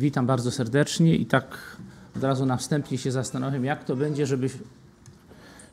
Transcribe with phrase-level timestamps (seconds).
[0.00, 1.76] Witam bardzo serdecznie i tak
[2.16, 4.48] od razu na wstępie się zastanawiam, jak to będzie, żeby.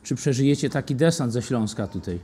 [0.03, 2.19] Czy przeżyjecie taki desant ze Śląska tutaj?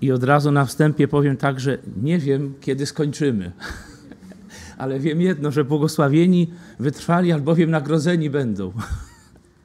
[0.00, 3.52] I, od razu na wstępie powiem tak, że nie wiem, kiedy skończymy.
[4.78, 8.72] Ale wiem jedno, że błogosławieni, wytrwali, albowiem nagrodzeni będą.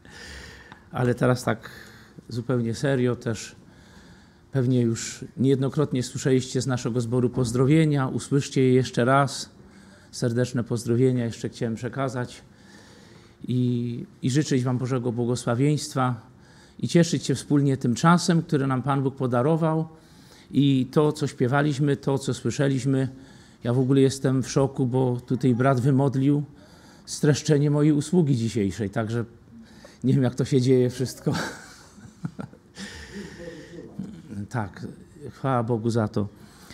[0.92, 1.70] Ale teraz tak
[2.30, 3.56] zupełnie serio też
[4.52, 8.08] Pewnie już niejednokrotnie słyszeliście z naszego zboru pozdrowienia.
[8.08, 9.50] Usłyszcie je jeszcze raz.
[10.12, 12.42] Serdeczne pozdrowienia jeszcze chciałem przekazać
[13.48, 16.22] i, i życzyć Wam Bożego błogosławieństwa
[16.80, 19.88] i cieszyć się wspólnie tym czasem, który nam Pan Bóg podarował
[20.52, 23.10] i to, co śpiewaliśmy, to, co słyszeliśmy.
[23.64, 26.44] Ja w ogóle jestem w szoku, bo tutaj brat wymodlił
[27.06, 29.26] streszczenie mojej usługi dzisiejszej, także
[30.04, 31.34] nie wiem, jak to się dzieje wszystko.
[34.52, 34.86] tak,
[35.30, 36.28] chwała Bogu za to.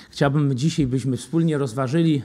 [0.10, 2.24] Chciałbym dzisiaj, byśmy wspólnie rozważyli,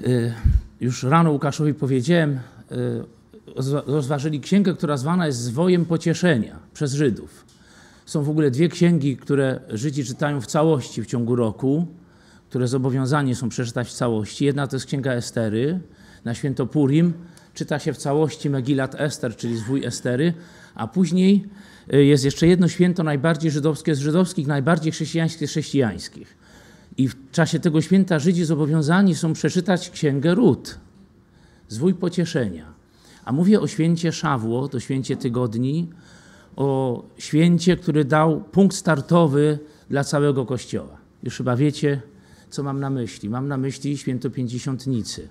[0.00, 0.32] y,
[0.80, 2.40] już rano Łukaszowi powiedziałem,
[2.72, 3.04] y,
[3.86, 7.46] rozważyli księgę, która zwana jest Zwojem Pocieszenia przez Żydów.
[8.06, 11.86] Są w ogóle dwie księgi, które Żydzi czytają w całości w ciągu roku,
[12.48, 14.44] które zobowiązani są przeczytać w całości.
[14.44, 15.80] Jedna to jest Księga Estery
[16.24, 17.12] na święto Purim.
[17.54, 20.34] Czyta się w całości Megilat Ester, czyli zwój Estery,
[20.74, 21.48] a później
[21.88, 26.36] jest jeszcze jedno święto najbardziej żydowskie z żydowskich, najbardziej chrześcijańskie z chrześcijańskich.
[26.96, 30.78] I w czasie tego święta Żydzi zobowiązani są przeczytać księgę Rut,
[31.68, 32.72] zwój pocieszenia.
[33.24, 35.88] A mówię o święcie Szawło, to święcie tygodni,
[36.56, 39.58] o święcie, który dał punkt startowy
[39.90, 40.96] dla całego Kościoła.
[41.22, 42.02] Już chyba wiecie,
[42.50, 43.28] co mam na myśli.
[43.28, 45.28] Mam na myśli święto Pięćdziesiątnicy.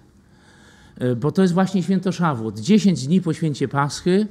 [1.01, 2.59] Y, bo to jest właśnie święto Szawłot.
[2.59, 4.27] Dziesięć dni po święcie Paschy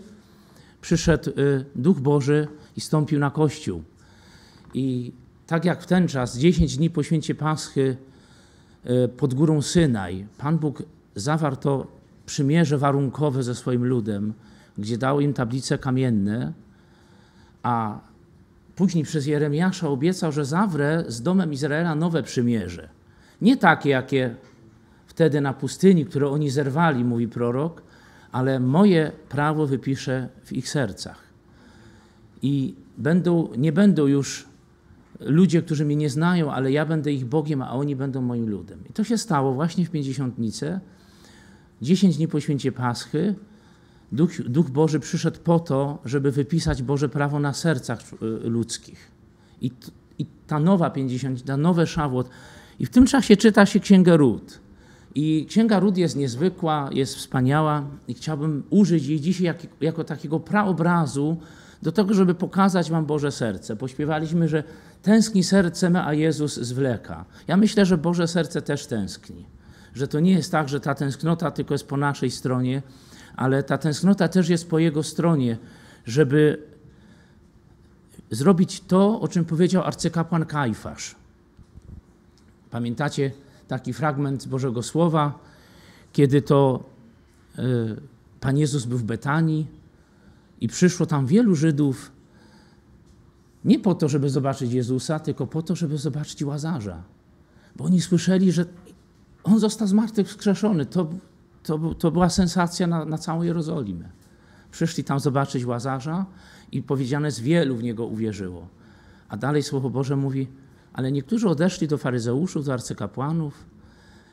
[0.80, 3.82] przyszedł y, Duch Boży i stąpił na Kościół.
[4.74, 5.12] I
[5.46, 7.96] tak jak w ten czas, 10 dni po święcie Paschy
[8.86, 10.82] y, pod górą Synaj, Pan Bóg
[11.14, 11.86] zawarł to
[12.26, 14.32] przymierze warunkowe ze swoim ludem,
[14.78, 16.52] gdzie dał im tablice kamienne,
[17.62, 18.00] a
[18.76, 22.88] później przez Jeremiasza obiecał, że zawrę z domem Izraela nowe przymierze.
[23.40, 24.34] Nie takie, jakie
[25.06, 27.82] wtedy na pustyni, które oni zerwali, mówi prorok,
[28.32, 31.22] ale moje prawo wypiszę w ich sercach.
[32.42, 34.46] I będą, nie będą już
[35.20, 38.78] ludzie, którzy mnie nie znają, ale ja będę ich Bogiem, a oni będą moim ludem.
[38.90, 40.80] I to się stało właśnie w Pięćdziesiątnicę.
[41.82, 43.34] Dziesięć dni po święcie Paschy
[44.12, 49.10] Duch, Duch Boży przyszedł po to, żeby wypisać Boże prawo na sercach y, ludzkich.
[49.60, 49.70] I,
[50.18, 52.30] i ta nowa pięćdziesiąt, ta nowe Szawłot.
[52.78, 54.60] I w tym czasie czyta się Księgę Ród.
[55.14, 60.40] I Księga Rud jest niezwykła, jest wspaniała i chciałbym użyć jej dzisiaj jak, jako takiego
[60.40, 61.36] praobrazu
[61.82, 63.76] do tego, żeby pokazać Wam Boże serce.
[63.76, 64.64] Pośpiewaliśmy, że
[65.02, 67.24] tęskni serce me, a Jezus zwleka.
[67.48, 69.46] Ja myślę, że Boże serce też tęskni.
[69.94, 72.82] Że to nie jest tak, że ta tęsknota tylko jest po naszej stronie,
[73.36, 75.58] ale ta tęsknota też jest po Jego stronie,
[76.04, 76.62] żeby
[78.30, 81.14] zrobić to, o czym powiedział arcykapłan Kajfasz.
[82.70, 83.30] Pamiętacie,
[83.70, 85.38] taki fragment Bożego Słowa,
[86.12, 86.84] kiedy to
[87.58, 87.62] e,
[88.40, 89.66] Pan Jezus był w Betanii
[90.60, 92.12] i przyszło tam wielu Żydów
[93.64, 97.02] nie po to, żeby zobaczyć Jezusa, tylko po to, żeby zobaczyć Łazarza.
[97.76, 98.64] Bo oni słyszeli, że
[99.44, 100.86] on został zmartwychwskrzeszony.
[100.86, 101.06] To,
[101.62, 104.08] to, to była sensacja na, na całą Jerozolimę.
[104.70, 106.26] Przyszli tam zobaczyć Łazarza
[106.72, 108.68] i powiedziane z wielu w niego uwierzyło.
[109.28, 110.48] A dalej Słowo Boże mówi,
[110.92, 113.64] ale niektórzy odeszli do faryzeuszów, do arcykapłanów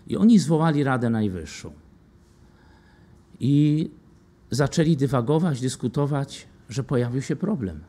[0.07, 1.72] i oni zwołali Radę Najwyższą.
[3.40, 3.90] I
[4.51, 7.79] zaczęli dywagować, dyskutować, że pojawił się problem.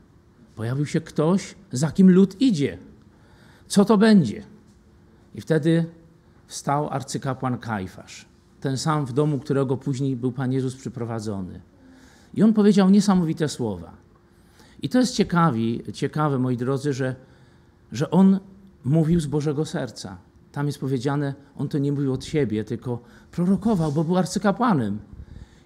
[0.57, 2.79] Pojawił się ktoś, za kim lud idzie.
[3.67, 4.43] Co to będzie?
[5.35, 5.85] I wtedy
[6.47, 8.27] wstał arcykapłan Kajfasz,
[8.61, 11.61] ten sam w domu, którego później był Pan Jezus przyprowadzony.
[12.35, 13.93] I on powiedział niesamowite słowa.
[14.83, 17.17] I to jest ciekawi, ciekawe, moi drodzy, że,
[17.93, 18.41] że on
[18.85, 20.19] mówił z Bożego serca.
[20.53, 24.99] Tam jest powiedziane, on to nie mówił od siebie, tylko prorokował, bo był arcykapłanem.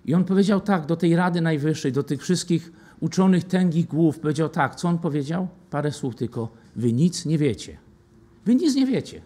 [0.04, 4.48] I on powiedział tak do tej Rady Najwyższej, do tych wszystkich uczonych tęgich głów, powiedział
[4.48, 5.48] tak, co on powiedział?
[5.70, 7.78] Parę słów tylko, wy nic nie wiecie.
[8.46, 9.22] Wy nic nie wiecie.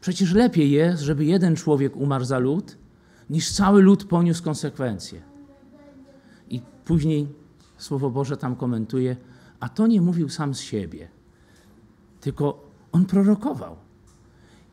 [0.00, 2.76] Przecież lepiej jest, żeby jeden człowiek umarł za lud,
[3.30, 5.22] niż cały lud poniósł konsekwencje.
[6.50, 7.28] I później
[7.78, 9.16] Słowo Boże tam komentuje,
[9.60, 11.08] a to nie mówił sam z siebie,
[12.20, 12.67] tylko
[12.98, 13.76] on prorokował.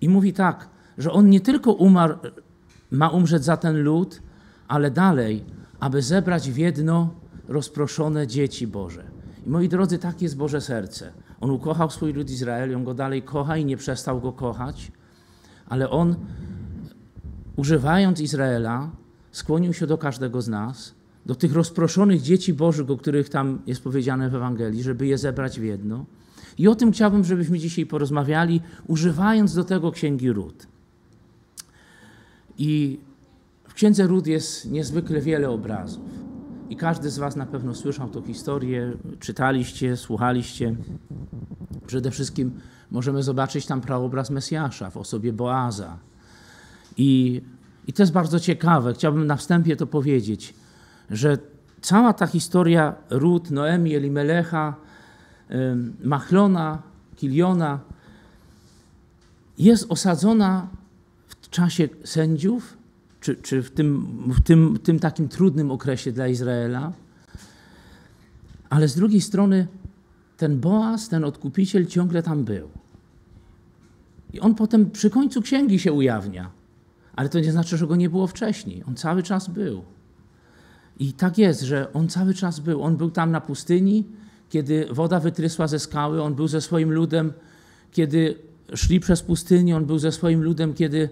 [0.01, 2.15] I mówi tak, że on nie tylko umarł,
[2.91, 4.21] ma umrzeć za ten lud,
[4.67, 5.43] ale dalej,
[5.79, 7.09] aby zebrać w jedno
[7.47, 9.03] rozproszone dzieci Boże.
[9.45, 11.11] I moi drodzy, takie jest Boże serce.
[11.41, 14.91] On ukochał swój lud Izrael, on go dalej kocha i nie przestał go kochać,
[15.69, 16.15] ale on,
[17.55, 18.89] używając Izraela,
[19.31, 20.95] skłonił się do każdego z nas,
[21.25, 25.59] do tych rozproszonych dzieci Bożych, o których tam jest powiedziane w Ewangelii, żeby je zebrać
[25.59, 26.05] w jedno.
[26.57, 30.67] I o tym chciałbym, żebyśmy dzisiaj porozmawiali, używając do tego księgi Ród.
[32.57, 32.99] I
[33.67, 36.03] w księdze Ród jest niezwykle wiele obrazów.
[36.69, 40.75] I każdy z Was na pewno słyszał tę historię, czytaliście, słuchaliście.
[41.87, 42.51] Przede wszystkim
[42.91, 45.97] możemy zobaczyć tam praobraz Mesjasza w osobie Boaza.
[46.97, 47.41] I,
[47.87, 48.93] I to jest bardzo ciekawe.
[48.93, 50.53] Chciałbym na wstępie to powiedzieć,
[51.09, 51.37] że
[51.81, 54.75] cała ta historia Ród, Noemi, Elimelecha,
[56.03, 56.81] Machlona,
[57.15, 57.79] Kiliona
[59.57, 60.67] jest osadzona
[61.27, 62.77] w czasie sędziów,
[63.21, 66.93] czy, czy w, tym, w tym, tym takim trudnym okresie dla Izraela.
[68.69, 69.67] Ale z drugiej strony
[70.37, 72.69] ten Boaz, ten odkupiciel ciągle tam był.
[74.33, 76.49] I on potem przy końcu księgi się ujawnia.
[77.15, 78.83] Ale to nie znaczy, że go nie było wcześniej.
[78.87, 79.83] On cały czas był.
[80.99, 82.83] I tak jest, że on cały czas był.
[82.83, 84.03] On był tam na pustyni,
[84.55, 87.33] kiedy woda wytrysła ze skały, on był ze swoim ludem,
[87.91, 88.35] kiedy
[88.73, 91.09] szli przez pustynię, on był ze swoim ludem, kiedy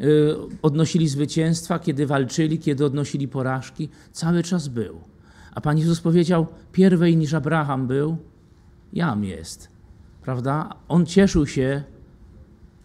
[0.00, 3.88] y, odnosili zwycięstwa, kiedy walczyli, kiedy odnosili porażki.
[4.12, 5.00] Cały czas był.
[5.54, 8.16] A Pan Jezus powiedział, pierwej niż Abraham był,
[8.92, 9.68] jam jest.
[10.22, 10.74] Prawda?
[10.88, 11.82] On cieszył się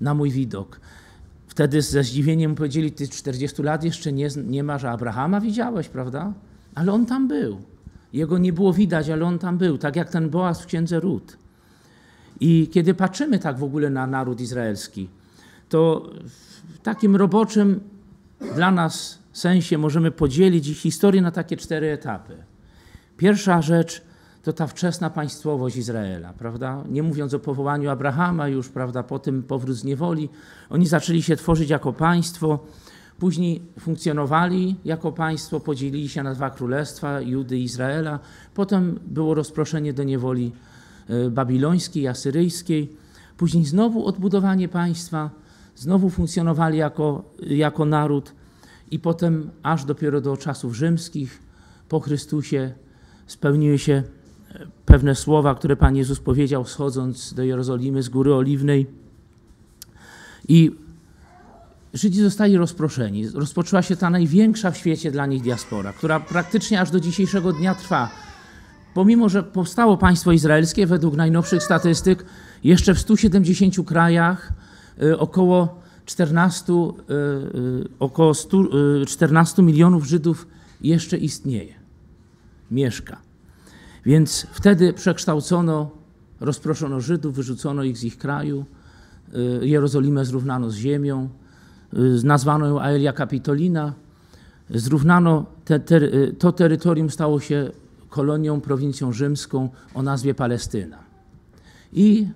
[0.01, 0.79] na mój widok.
[1.47, 6.33] Wtedy ze zdziwieniem powiedzieli, ty 40 lat jeszcze nie, nie masz, Abrahama widziałeś, prawda?
[6.75, 7.71] Ale on tam był.
[8.13, 11.37] Jego nie było widać, ale on tam był, tak jak ten Boaz w księdze Ród.
[12.39, 15.09] I kiedy patrzymy tak w ogóle na naród izraelski,
[15.69, 16.09] to
[16.75, 17.79] w takim roboczym
[18.55, 22.37] dla nas sensie możemy podzielić ich historię na takie cztery etapy.
[23.17, 24.01] Pierwsza rzecz
[24.43, 26.83] to ta wczesna państwowość Izraela, prawda?
[26.89, 30.29] Nie mówiąc o powołaniu Abrahama już, prawda, po tym powrót z niewoli,
[30.69, 32.59] oni zaczęli się tworzyć jako państwo,
[33.21, 38.19] Później funkcjonowali jako państwo, podzielili się na dwa królestwa, Judy i Izraela.
[38.53, 40.51] Potem było rozproszenie do niewoli
[41.07, 42.89] e, babilońskiej, asyryjskiej.
[43.37, 45.29] Później znowu odbudowanie państwa,
[45.75, 48.33] znowu funkcjonowali jako, jako naród
[48.91, 51.41] i potem aż dopiero do czasów rzymskich
[51.89, 52.73] po Chrystusie
[53.27, 54.03] spełniły się e,
[54.85, 58.87] pewne słowa, które Pan Jezus powiedział schodząc do Jerozolimy z Góry Oliwnej.
[60.47, 60.80] I
[61.93, 63.29] Żydzi zostali rozproszeni.
[63.29, 67.75] Rozpoczęła się ta największa w świecie dla nich diaspora, która praktycznie aż do dzisiejszego dnia
[67.75, 68.09] trwa.
[68.93, 72.25] Pomimo, że powstało państwo izraelskie, według najnowszych statystyk,
[72.63, 74.53] jeszcze w 170 krajach
[75.03, 77.13] y, około 14, y,
[77.57, 78.57] y, około 100,
[79.07, 80.47] 14 milionów Żydów
[80.81, 81.73] jeszcze istnieje,
[82.71, 83.17] mieszka.
[84.05, 85.91] Więc wtedy przekształcono,
[86.39, 88.65] rozproszono Żydów, wyrzucono ich z ich kraju,
[89.61, 91.29] Jerozolimę zrównano z ziemią,
[92.23, 93.93] nazwano ją Aelia Capitolina.
[94.69, 97.71] Zrównano te, te, y, to terytorium, stało się
[98.09, 100.97] kolonią, prowincją rzymską o nazwie Palestyna.
[101.93, 102.27] I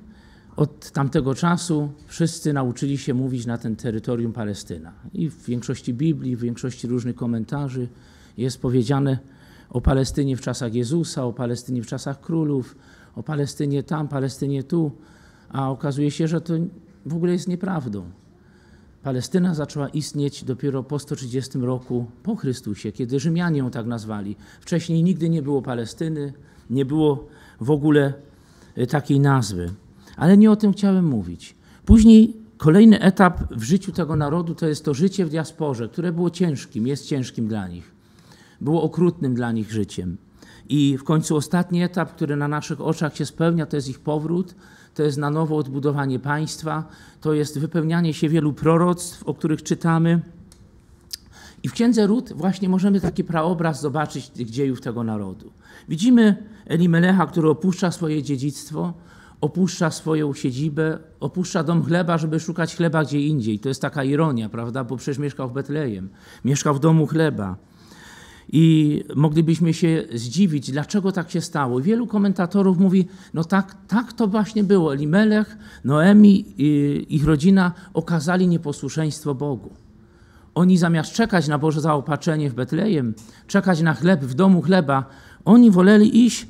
[0.55, 4.91] od tamtego czasu wszyscy nauczyli się mówić na ten terytorium Palestyna.
[5.13, 7.87] I w większości Biblii, w większości różnych komentarzy
[8.37, 9.19] jest powiedziane
[9.69, 12.75] o Palestynie w czasach Jezusa, o Palestynie w czasach królów,
[13.15, 14.91] o Palestynie tam, Palestynie tu,
[15.49, 16.53] a okazuje się, że to
[17.05, 18.03] w ogóle jest nieprawdą.
[19.05, 24.35] Palestyna zaczęła istnieć dopiero po 130 roku po Chrystusie, kiedy Rzymianie ją tak nazwali.
[24.61, 26.33] Wcześniej nigdy nie było Palestyny,
[26.69, 27.27] nie było
[27.61, 28.13] w ogóle
[28.75, 29.69] e, takiej nazwy.
[30.17, 31.55] Ale nie o tym chciałem mówić.
[31.85, 36.29] Później kolejny etap w życiu tego narodu to jest to życie w diasporze, które było
[36.29, 37.91] ciężkim, jest ciężkim dla nich.
[38.61, 40.17] Było okrutnym dla nich życiem.
[40.69, 44.55] I w końcu ostatni etap, który na naszych oczach się spełnia, to jest ich powrót
[44.95, 46.83] to jest na nowo odbudowanie państwa,
[47.21, 50.21] to jest wypełnianie się wielu proroctw, o których czytamy.
[51.63, 55.51] I w księdze Ród właśnie możemy taki praobraz zobaczyć tych dziejów tego narodu.
[55.89, 58.93] Widzimy Elimelecha, który opuszcza swoje dziedzictwo,
[59.41, 63.59] opuszcza swoją siedzibę, opuszcza dom chleba, żeby szukać chleba gdzie indziej.
[63.59, 64.83] To jest taka ironia, prawda?
[64.83, 66.09] Bo przecież mieszkał w Betlejem,
[66.45, 67.55] mieszkał w domu chleba.
[68.51, 71.81] I moglibyśmy się zdziwić, dlaczego tak się stało.
[71.81, 74.93] Wielu komentatorów mówi, no tak, tak to właśnie było.
[74.93, 79.69] Elimelech, Noemi i ich rodzina okazali nieposłuszeństwo Bogu.
[80.55, 83.13] Oni zamiast czekać na Boże zaopatrzenie w Betlejem,
[83.47, 85.05] czekać na chleb w domu chleba,
[85.45, 86.47] oni woleli iść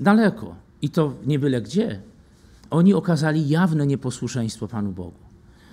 [0.00, 0.54] daleko.
[0.82, 2.00] I to nie byle gdzie.
[2.70, 5.18] Oni okazali jawne nieposłuszeństwo Panu Bogu.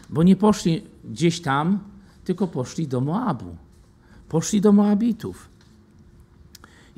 [0.09, 1.79] Bo nie poszli gdzieś tam,
[2.23, 3.55] tylko poszli do Moabu
[4.29, 5.49] poszli do Moabitów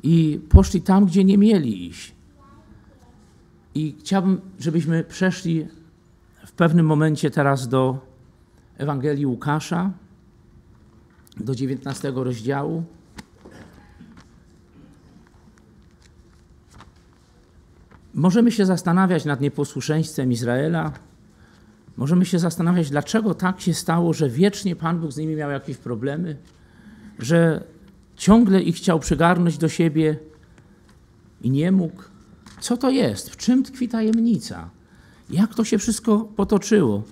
[0.02, 2.14] i poszli tam, gdzie nie mieli iść.
[3.74, 5.66] I chciałbym, żebyśmy przeszli
[6.46, 7.98] w pewnym momencie teraz do
[8.78, 9.90] Ewangelii Łukasza,
[11.36, 12.84] do 19 rozdziału.
[18.14, 20.92] Możemy się zastanawiać nad nieposłuszeństwem Izraela.
[21.96, 25.76] Możemy się zastanawiać, dlaczego tak się stało, że wiecznie Pan Bóg z nimi miał jakieś
[25.76, 26.36] problemy,
[27.18, 27.64] że
[28.16, 30.18] ciągle ich chciał przygarnąć do siebie
[31.42, 32.02] i nie mógł.
[32.60, 33.30] Co to jest?
[33.30, 34.70] W czym tkwi tajemnica?
[35.30, 37.02] Jak to się wszystko potoczyło?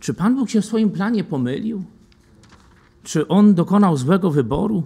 [0.00, 1.84] Czy Pan Bóg się w swoim planie pomylił?
[3.02, 4.82] Czy on dokonał złego wyboru?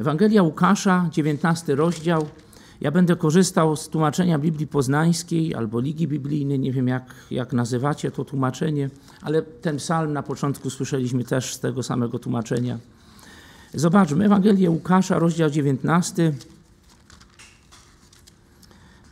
[0.00, 2.26] Ewangelia Łukasza, 19 rozdział.
[2.80, 8.10] Ja będę korzystał z tłumaczenia Biblii Poznańskiej albo Ligi Biblijnej, nie wiem jak, jak nazywacie
[8.10, 8.90] to tłumaczenie,
[9.22, 12.78] ale ten psalm na początku słyszeliśmy też z tego samego tłumaczenia.
[13.76, 16.32] Zobaczmy, Ewangelię Łukasza, rozdział 19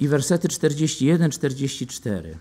[0.00, 2.34] i wersety 41-44.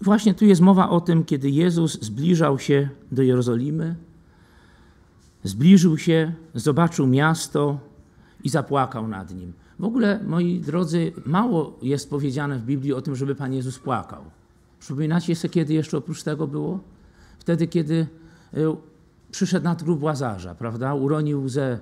[0.00, 3.94] Właśnie tu jest mowa o tym, kiedy Jezus zbliżał się do Jerozolimy,
[5.42, 7.78] zbliżył się, zobaczył miasto
[8.44, 9.63] i zapłakał nad nim.
[9.78, 14.24] W ogóle, moi drodzy, mało jest powiedziane w Biblii o tym, żeby Pan Jezus płakał.
[14.80, 16.80] Przypominacie sobie, kiedy jeszcze oprócz tego było?
[17.38, 18.06] Wtedy, kiedy
[18.54, 18.76] e,
[19.30, 20.94] przyszedł nad grób Łazarza, prawda?
[20.94, 21.80] Uronił łzę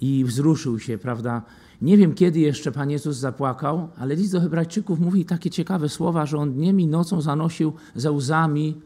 [0.00, 1.42] i wzruszył się, prawda?
[1.82, 6.26] Nie wiem, kiedy jeszcze Pan Jezus zapłakał, ale list do Hebrajczyków mówi takie ciekawe słowa,
[6.26, 8.80] że on dniem i nocą zanosił ze łzami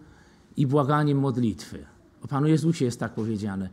[0.56, 1.84] i błaganiem modlitwy.
[2.22, 3.68] O Panu Jezusie jest tak powiedziane.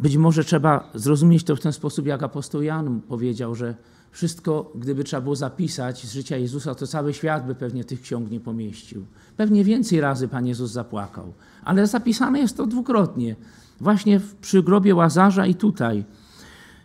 [0.00, 3.74] Być może trzeba zrozumieć to w ten sposób, jak apostoł Jan powiedział, że
[4.10, 8.30] wszystko, gdyby trzeba było zapisać z życia Jezusa, to cały świat by pewnie tych ksiąg
[8.30, 9.04] nie pomieścił.
[9.36, 11.32] Pewnie więcej razy Pan Jezus zapłakał,
[11.64, 13.36] ale zapisane jest to dwukrotnie.
[13.80, 16.04] Właśnie przy grobie Łazarza i tutaj.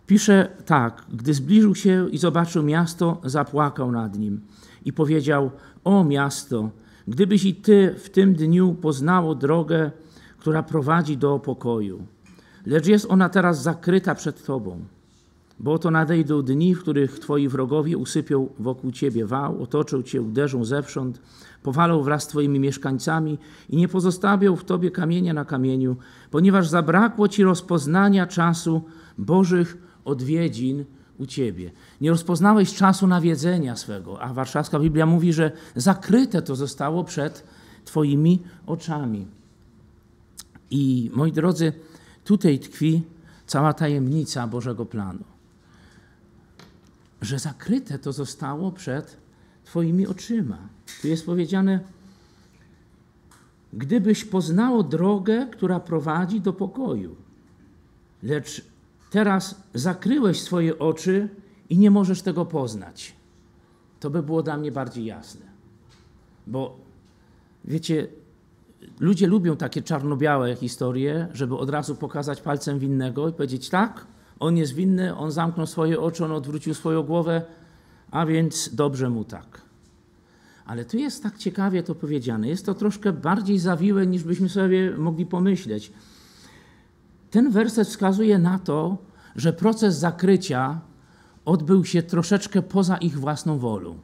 [0.08, 4.42] Pisze tak, gdy zbliżył się i zobaczył miasto, zapłakał nad nim
[4.86, 5.52] i powiedział:
[5.84, 6.70] O miasto,
[7.08, 9.92] gdybyś i ty w tym dniu poznało drogę,
[10.38, 12.15] która prowadzi do pokoju,
[12.66, 14.80] lecz jest ona teraz zakryta przed tobą.
[15.60, 20.66] Bo oto nadejdą dni, w których twoi wrogowie usypią wokół ciebie wał, otoczą cię, uderzą
[20.66, 21.22] zewsząd,
[21.64, 23.38] powalą wraz z twoimi mieszkańcami
[23.70, 25.96] i nie pozostawią w tobie kamienia na kamieniu,
[26.32, 28.82] ponieważ zabrakło ci rozpoznania czasu
[29.18, 30.86] Bożych odwiedzin
[31.18, 31.72] u ciebie.
[32.02, 37.44] Nie rozpoznałeś czasu nawiedzenia swego, a warszawska Biblia mówi, że zakryte to zostało przed
[37.86, 39.28] twoimi oczami.
[40.72, 41.74] I moi drodzy,
[42.26, 43.04] tutaj tkwi
[43.48, 45.24] cała tajemnica Bożego planu.
[47.22, 49.18] Że zakryte to zostało przed
[49.64, 50.58] Twoimi oczyma.
[51.02, 51.80] Tu jest powiedziane,
[53.74, 57.16] gdybyś poznało drogę, która prowadzi do pokoju,
[58.24, 58.66] lecz
[59.12, 61.30] teraz zakryłeś swoje oczy
[61.70, 63.16] i nie możesz tego poznać.
[64.00, 65.46] To by było dla mnie bardziej jasne.
[66.48, 66.78] Bo
[67.66, 68.08] wiecie,
[69.00, 74.08] ludzie lubią takie czarno-białe historie, żeby od razu pokazać palcem winnego i powiedzieć: tak,
[74.40, 77.42] on jest winny, on zamknął swoje oczy, on odwrócił swoją głowę,
[78.12, 79.62] a więc dobrze mu tak.
[80.66, 82.48] Ale tu jest tak ciekawie to powiedziane.
[82.48, 85.94] Jest to troszkę bardziej zawiłe, niż byśmy sobie mogli pomyśleć.
[87.32, 88.98] Ten werset wskazuje na to,
[89.36, 90.80] że proces zakrycia
[91.46, 93.98] odbył się troszeczkę poza ich własną wolą.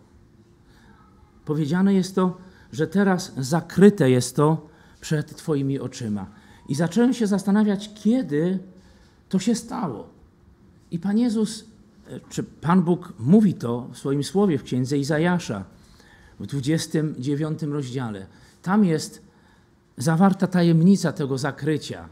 [1.46, 2.38] Powiedziane jest to,
[2.72, 4.68] że teraz zakryte jest to
[5.01, 6.25] przed Twoimi oczyma.
[6.70, 8.60] I zacząłem się zastanawiać, kiedy
[9.29, 10.10] to się stało.
[10.91, 11.65] I Pan Jezus,
[12.08, 15.65] e, czy Pan Bóg mówi to w swoim słowie w księdze Izajasza
[16.39, 18.27] w 29 rozdziale.
[18.62, 19.22] Tam jest
[19.98, 22.10] zawarta tajemnica tego zakrycia.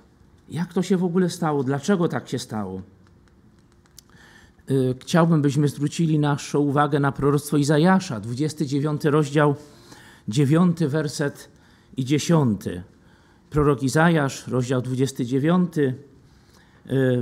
[0.50, 1.64] Jak to się w ogóle stało?
[1.64, 2.82] Dlaczego tak się stało?
[4.70, 9.56] E, chciałbym, byśmy zwrócili naszą uwagę na proroctwo Izajasza, 29 rozdział,
[10.28, 11.50] 9 werset
[12.00, 12.62] i 10.
[13.50, 15.94] Prorok Izajasz, rozdział 29, y,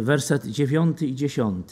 [0.01, 1.67] werset 9 i 10.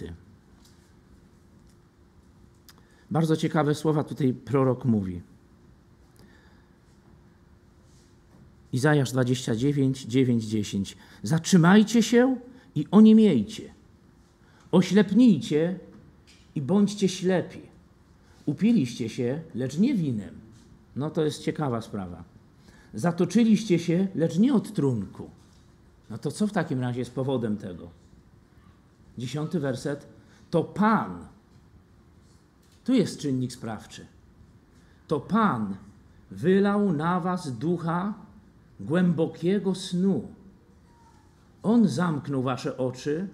[3.11, 5.21] Bardzo ciekawe słowa tutaj prorok mówi.
[8.73, 10.97] Izajasz 29, 9, 10.
[11.23, 12.37] Zatrzymajcie się
[12.75, 13.73] i oniemiejcie.
[14.71, 15.79] Oślepnijcie
[16.55, 17.61] i bądźcie ślepi.
[18.45, 20.35] Upiliście się, lecz nie winem.
[20.95, 22.34] No to jest ciekawa sprawa.
[22.95, 25.29] Zatoczyliście się, lecz nie od trunku.
[26.09, 27.89] No to co w takim razie jest powodem tego?
[29.17, 30.07] Dziesiąty werset.
[30.49, 31.27] To Pan.
[32.83, 34.05] Tu jest czynnik sprawczy.
[35.07, 35.75] To Pan
[36.31, 38.13] wylał na was ducha
[38.79, 40.27] głębokiego snu.
[41.63, 43.27] On zamknął wasze oczy,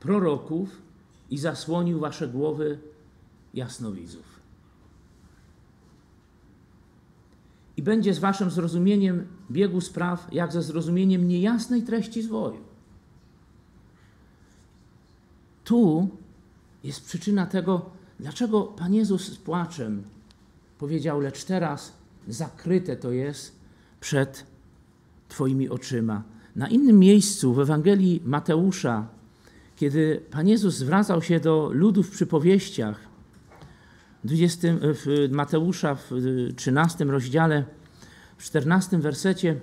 [0.00, 0.82] proroków,
[1.30, 2.78] i zasłonił wasze głowy
[3.54, 4.27] jasnowidzów.
[7.78, 12.60] I będzie z waszym zrozumieniem biegu spraw, jak ze zrozumieniem niejasnej treści zwoju.
[15.64, 16.08] Tu
[16.84, 20.02] jest przyczyna tego, dlaczego Pan Jezus z płaczem
[20.78, 21.92] powiedział, lecz teraz
[22.28, 23.56] zakryte to jest
[24.00, 24.46] przed
[25.28, 26.22] Twoimi oczyma.
[26.56, 29.08] Na innym miejscu w Ewangelii Mateusza,
[29.76, 33.07] kiedy Pan Jezus zwracał się do ludu w przypowieściach,
[34.24, 36.10] 20, w Mateusza w
[36.56, 37.64] 13 rozdziale,
[38.38, 39.60] w 14 wersecie,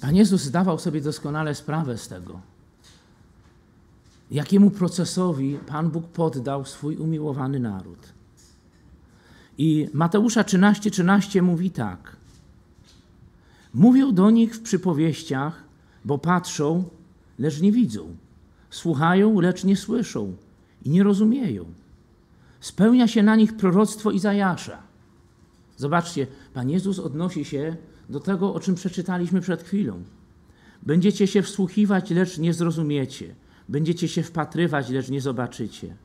[0.00, 2.40] Pan Jezus zdawał sobie doskonale sprawę z tego,
[4.30, 8.12] jakiemu procesowi Pan Bóg poddał swój umiłowany naród.
[9.58, 12.16] I Mateusza 13:13 13 mówi tak:
[13.74, 15.64] Mówią do nich w przypowieściach,
[16.04, 16.84] bo patrzą,
[17.38, 18.16] lecz nie widzą,
[18.70, 20.36] słuchają, lecz nie słyszą
[20.84, 21.64] i nie rozumieją.
[22.60, 24.78] Spełnia się na nich proroctwo Izajasza.
[25.76, 27.76] Zobaczcie, Pan Jezus odnosi się
[28.08, 30.02] do tego, o czym przeczytaliśmy przed chwilą.
[30.82, 33.34] Będziecie się wsłuchiwać, lecz nie zrozumiecie.
[33.68, 35.96] Będziecie się wpatrywać, lecz nie zobaczycie.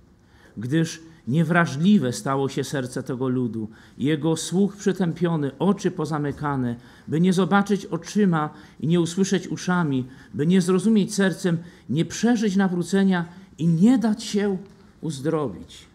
[0.57, 6.75] Gdyż niewrażliwe stało się serce tego ludu, jego słuch przytępiony, oczy pozamykane,
[7.07, 11.57] by nie zobaczyć oczyma i nie usłyszeć uszami, by nie zrozumieć sercem,
[11.89, 13.25] nie przeżyć nawrócenia
[13.57, 14.57] i nie dać się
[15.01, 15.85] uzdrowić.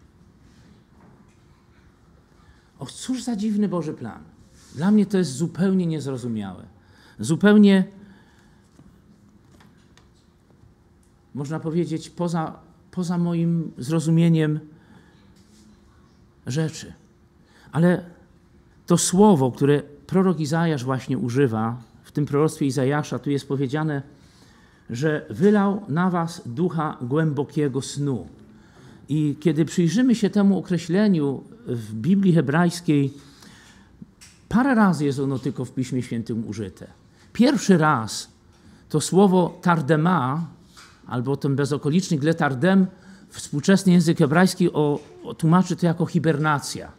[2.79, 4.23] O, cóż za dziwny Boży plan.
[4.75, 6.65] Dla mnie to jest zupełnie niezrozumiałe.
[7.19, 7.83] Zupełnie,
[11.33, 12.59] można powiedzieć, poza,
[12.91, 14.59] poza moim zrozumieniem
[16.47, 16.93] rzeczy.
[17.71, 18.05] Ale
[18.85, 24.01] to słowo, które prorok Izajasz właśnie używa, w tym proroctwie Izajasza, tu jest powiedziane,
[24.91, 28.27] że wylał na was ducha głębokiego snu.
[29.09, 33.13] I kiedy przyjrzymy się temu określeniu w Biblii hebrajskiej,
[34.49, 36.87] parę razy jest ono tylko w Piśmie Świętym użyte.
[37.33, 38.31] Pierwszy raz
[38.89, 40.45] to słowo tardema,
[41.07, 42.87] albo ten bezokoliczny gletardem,
[43.29, 46.91] współczesny język hebrajski o, o, tłumaczy to jako hibernacja.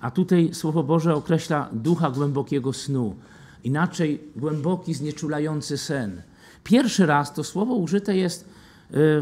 [0.00, 3.16] A tutaj Słowo Boże określa ducha głębokiego snu.
[3.64, 6.22] Inaczej głęboki, znieczulający sen.
[6.64, 8.48] Pierwszy raz to słowo użyte jest e,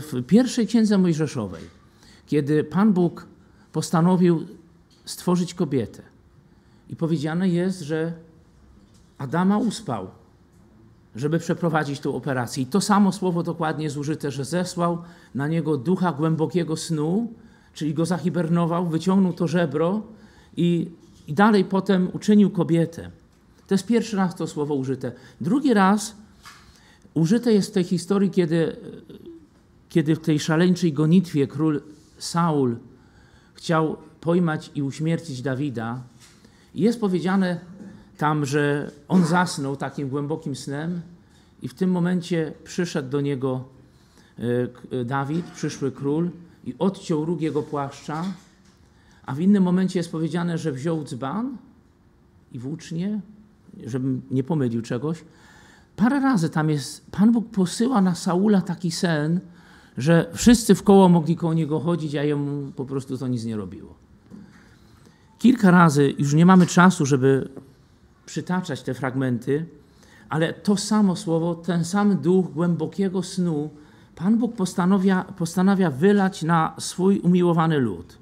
[0.01, 1.63] w pierwszej księdze Mojżeszowej,
[2.27, 3.27] kiedy Pan Bóg
[3.73, 4.47] postanowił
[5.05, 6.03] stworzyć kobietę.
[6.89, 8.13] I powiedziane jest, że
[9.19, 10.11] Adama uspał,
[11.17, 12.63] żeby przeprowadzić tę operację.
[12.63, 14.99] I to samo słowo dokładnie jest użyte, że zesłał
[15.35, 17.33] na niego ducha głębokiego snu,
[17.75, 20.03] czyli go zahibernował, wyciągnął to żebro
[20.57, 20.91] i,
[21.27, 23.11] i dalej potem uczynił kobietę.
[23.67, 25.13] To jest pierwszy raz to słowo użyte.
[25.41, 26.17] Drugi raz
[27.15, 28.77] użyte jest w tej historii, kiedy,
[29.89, 31.83] kiedy w tej szaleńczej gonitwie król
[32.19, 32.77] Saul
[33.55, 36.03] chciał pojmać i uśmiercić Dawida.
[36.75, 37.61] Jest powiedziane
[38.19, 41.01] tam, że on zasnął takim głębokim snem
[41.63, 43.65] i w tym momencie przyszedł do niego
[44.93, 46.31] e, Dawid, przyszły król
[46.65, 48.25] i odciął róg jego płaszcza,
[49.27, 51.57] a w innym momencie jest powiedziane, że wziął dzban
[52.53, 53.21] i włócznie,
[53.87, 55.25] żebym nie pomylił czegoś.
[56.01, 59.41] Parę razy tam jest, Pan Bóg posyła na Saula taki sen,
[59.99, 63.57] że wszyscy w koło mogli koło niego chodzić, a jemu po prostu to nic nie
[63.57, 63.95] robiło.
[65.39, 67.49] Kilka razy, już nie mamy czasu, żeby
[68.27, 69.67] przytaczać te fragmenty,
[70.29, 73.71] ale to samo słowo, ten sam duch głębokiego snu,
[74.15, 78.19] Pan Bóg postanawia, postanawia wylać na swój umiłowany lud.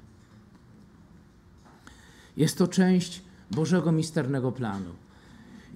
[2.37, 4.89] Jest to część Bożego misternego planu.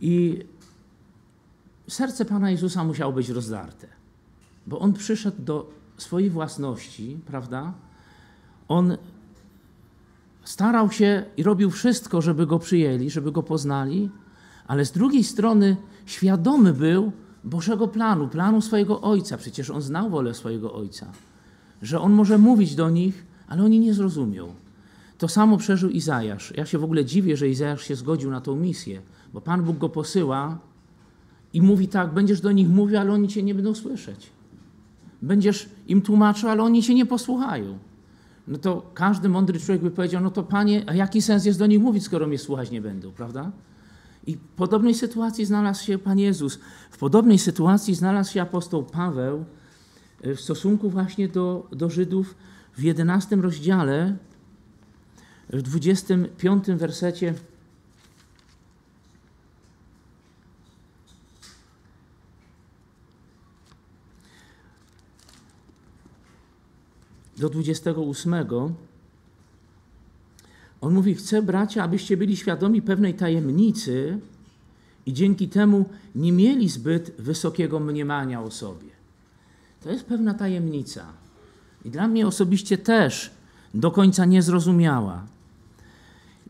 [0.02, 0.44] I
[1.94, 3.88] serce Pana Jezusa musiało być rozdarte,
[4.68, 7.74] bo On przyszedł do swojej własności, prawda?
[8.68, 8.98] On
[10.44, 14.10] starał się i robił wszystko, żeby Go przyjęli, żeby Go poznali,
[14.68, 17.12] ale z drugiej strony świadomy był
[17.44, 19.38] Bożego planu, planu swojego Ojca.
[19.38, 21.12] Przecież On znał wolę swojego Ojca,
[21.82, 24.54] że On może mówić do nich, ale oni nie zrozumią.
[25.18, 26.54] To samo przeżył Izajasz.
[26.56, 29.02] Ja się w ogóle dziwię, że Izajasz się zgodził na tą misję,
[29.34, 30.58] bo Pan Bóg go posyła
[31.54, 34.30] i mówi tak, będziesz do nich mówił, ale oni cię nie będą słyszeć.
[35.22, 37.78] Będziesz im tłumaczył, ale oni cię nie posłuchają.
[38.48, 41.66] No to każdy mądry człowiek by powiedział, no to Panie, a jaki sens jest do
[41.66, 43.52] nich mówić, skoro mnie słuchać nie będą, prawda?
[44.28, 46.60] I w podobnej sytuacji znalazł się Pan Jezus.
[46.92, 49.46] W podobnej sytuacji znalazł się apostoł Paweł
[50.22, 52.36] e, w stosunku właśnie do, do Żydów
[52.78, 54.16] w 11 rozdziale,
[55.50, 57.34] w 25 wersecie.
[67.44, 68.34] Do 28,
[70.82, 74.20] on mówi: Chcę, bracia, abyście byli świadomi pewnej tajemnicy
[75.06, 78.90] i dzięki temu nie mieli zbyt wysokiego mniemania o sobie.
[79.82, 81.06] To jest pewna tajemnica.
[81.86, 83.32] I dla mnie osobiście też
[83.74, 85.26] do końca niezrozumiała.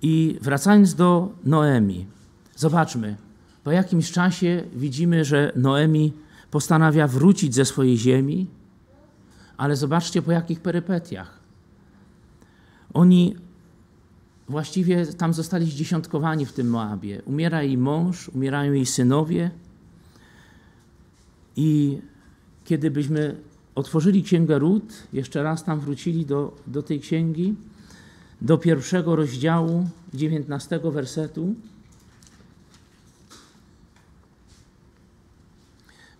[0.01, 2.05] I wracając do Noemi,
[2.55, 3.15] zobaczmy,
[3.63, 6.13] po jakimś czasie widzimy, że Noemi
[6.51, 8.47] postanawia wrócić ze swojej ziemi,
[9.57, 11.39] ale zobaczcie po jakich perypetiach.
[12.93, 13.35] Oni
[14.49, 17.21] właściwie tam zostali zdziesiątkowani w tym Moabie.
[17.25, 19.51] Umiera jej mąż, umierają jej synowie.
[21.55, 22.01] I
[22.65, 23.35] kiedy byśmy
[23.75, 27.55] otworzyli Księgę Ród, jeszcze raz tam wrócili do, do tej księgi,
[28.41, 31.55] do pierwszego rozdziału, dziewiętnastego wersetu,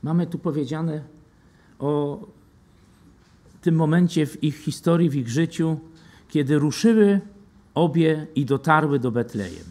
[0.03, 1.01] mamy tu powiedziane
[1.79, 2.19] o
[3.63, 5.79] tym momencie w ich historii, w ich życiu,
[6.29, 7.21] kiedy ruszyły
[7.73, 9.65] obie i dotarły do Betlejem.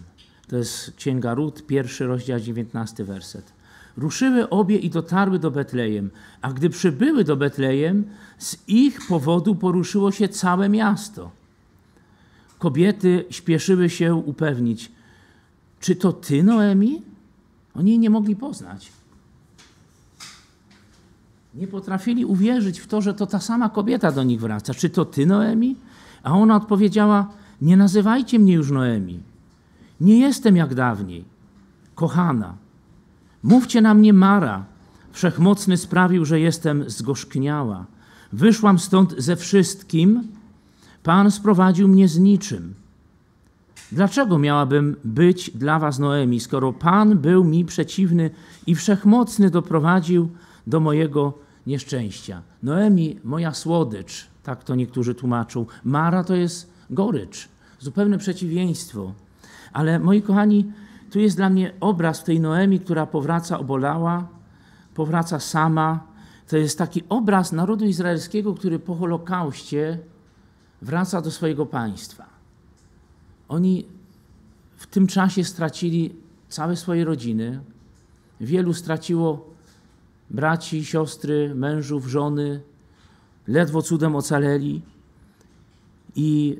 [0.48, 3.52] To jest Księga Ród, pierwszy rozdział, dziewiętnasty werset.
[3.96, 6.10] Ruszyły obie i dotarły do Betlejem,
[6.42, 8.04] a gdy przybyły do Betlejem,
[8.38, 11.30] z ich powodu poruszyło się całe miasto.
[12.58, 14.92] Kobiety śpieszyły się upewnić,
[15.80, 17.02] czy to ty, Noemi?
[17.74, 18.92] Oni nie mogli poznać.
[21.54, 24.74] Nie potrafili uwierzyć w to, że to ta sama kobieta do nich wraca.
[24.74, 25.76] Czy to ty, Noemi?
[26.22, 27.28] A ona odpowiedziała:
[27.62, 29.20] Nie nazywajcie mnie już Noemi.
[30.00, 31.24] Nie jestem jak dawniej.
[31.94, 32.54] Kochana,
[33.42, 34.64] mówcie na mnie Mara.
[35.12, 37.86] Wszechmocny sprawił, że jestem zgorzkniała.
[38.32, 40.22] Wyszłam stąd ze wszystkim,
[41.02, 42.74] Pan sprowadził mnie z niczym.
[43.92, 48.30] Dlaczego miałabym być dla was Noemi, skoro Pan był mi przeciwny
[48.66, 50.28] i wszechmocny doprowadził
[50.66, 52.42] do mojego nieszczęścia?
[52.62, 55.66] Noemi, moja słodycz, tak to niektórzy tłumaczą.
[55.84, 57.48] Mara to jest gorycz,
[57.78, 59.12] zupełne przeciwieństwo.
[59.72, 60.72] Ale moi kochani,
[61.10, 64.28] tu jest dla mnie obraz tej Noemi, która powraca obolała,
[64.94, 66.06] powraca sama.
[66.48, 69.98] To jest taki obraz narodu izraelskiego, który po Holokauście
[70.82, 72.26] wraca do swojego państwa.
[73.48, 73.86] Oni
[74.76, 76.14] w tym czasie stracili
[76.48, 77.60] całe swoje rodziny.
[78.40, 79.51] Wielu straciło
[80.32, 82.60] braci, siostry, mężów, żony.
[83.46, 84.82] Ledwo cudem ocaleli.
[86.16, 86.58] I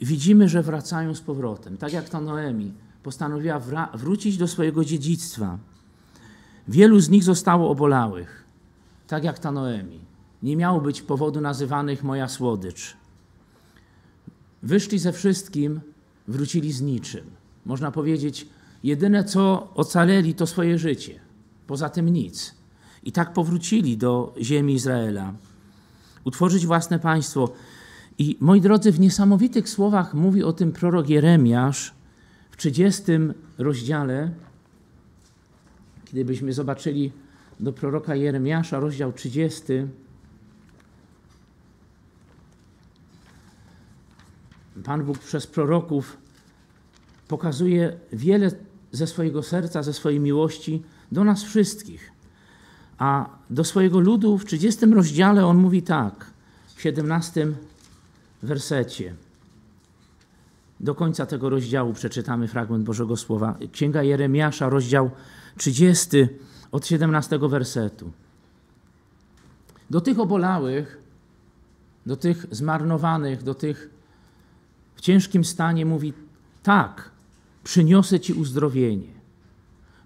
[0.00, 1.76] widzimy, że wracają z powrotem.
[1.76, 3.60] Tak jak ta Noemi postanowiła
[3.94, 5.58] wrócić do swojego dziedzictwa.
[6.68, 8.44] Wielu z nich zostało obolałych.
[9.06, 10.00] Tak jak ta Noemi.
[10.42, 12.96] Nie miało być powodu nazywanych moja słodycz.
[14.62, 15.80] Wyszli ze wszystkim,
[16.28, 17.24] wrócili z niczym.
[17.64, 18.46] Można powiedzieć,
[18.84, 21.20] jedyne co ocaleli to swoje życie.
[21.66, 22.54] Poza tym nic.
[23.04, 25.32] I tak powrócili do ziemi Izraela.
[26.24, 27.52] Utworzyć własne państwo.
[28.18, 31.94] I moi drodzy, w niesamowitych słowach mówi o tym prorok Jeremiasz
[32.50, 33.02] w 30
[33.58, 34.30] rozdziale.
[36.04, 37.12] Kiedybyśmy zobaczyli
[37.60, 39.62] do proroka Jeremiasza, rozdział 30.
[44.84, 46.16] Pan Bóg przez proroków
[47.28, 48.50] pokazuje wiele
[48.92, 52.13] ze swojego serca, ze swojej miłości do nas wszystkich.
[52.98, 56.30] A do swojego ludu w 30 rozdziale on mówi tak,
[56.74, 57.52] w 17
[58.42, 59.14] wersecie.
[60.80, 63.58] Do końca tego rozdziału przeczytamy fragment Bożego Słowa.
[63.72, 65.10] Księga Jeremiasza, rozdział
[65.56, 66.26] 30,
[66.72, 68.12] od 17 wersetu.
[69.90, 70.98] Do tych obolałych,
[72.06, 73.90] do tych zmarnowanych, do tych
[74.96, 76.12] w ciężkim stanie mówi:
[76.62, 77.10] Tak,
[77.64, 79.14] przyniosę ci uzdrowienie.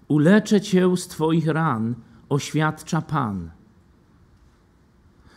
[0.07, 1.95] Uleczę cię z twoich ran,
[2.29, 3.49] oświadcza Pan.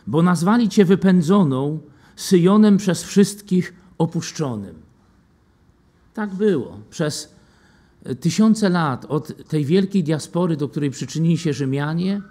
[0.07, 1.79] Bo nazwali cię wypędzoną,
[2.15, 4.75] Syjonem przez wszystkich opuszczonym.
[6.13, 6.79] Tak było.
[6.89, 7.35] Przez
[8.19, 12.21] tysiące lat od tej wielkiej diaspory, do której przyczynili się Rzymianie,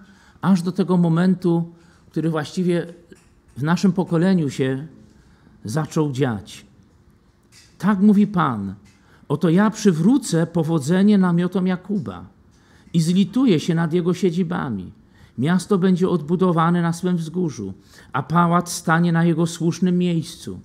[0.40, 1.72] aż do tego momentu,
[2.11, 2.87] który właściwie
[3.57, 4.87] w naszym pokoleniu się
[5.64, 6.66] zaczął dziać.
[7.79, 8.75] Tak mówi Pan.
[9.29, 12.25] Oto ja przywrócę powodzenie namiotom Jakuba
[12.92, 14.92] i zlituję się nad jego siedzibami.
[15.38, 17.72] Miasto będzie odbudowane na swym wzgórzu,
[18.12, 20.61] a pałac stanie na jego słusznym miejscu.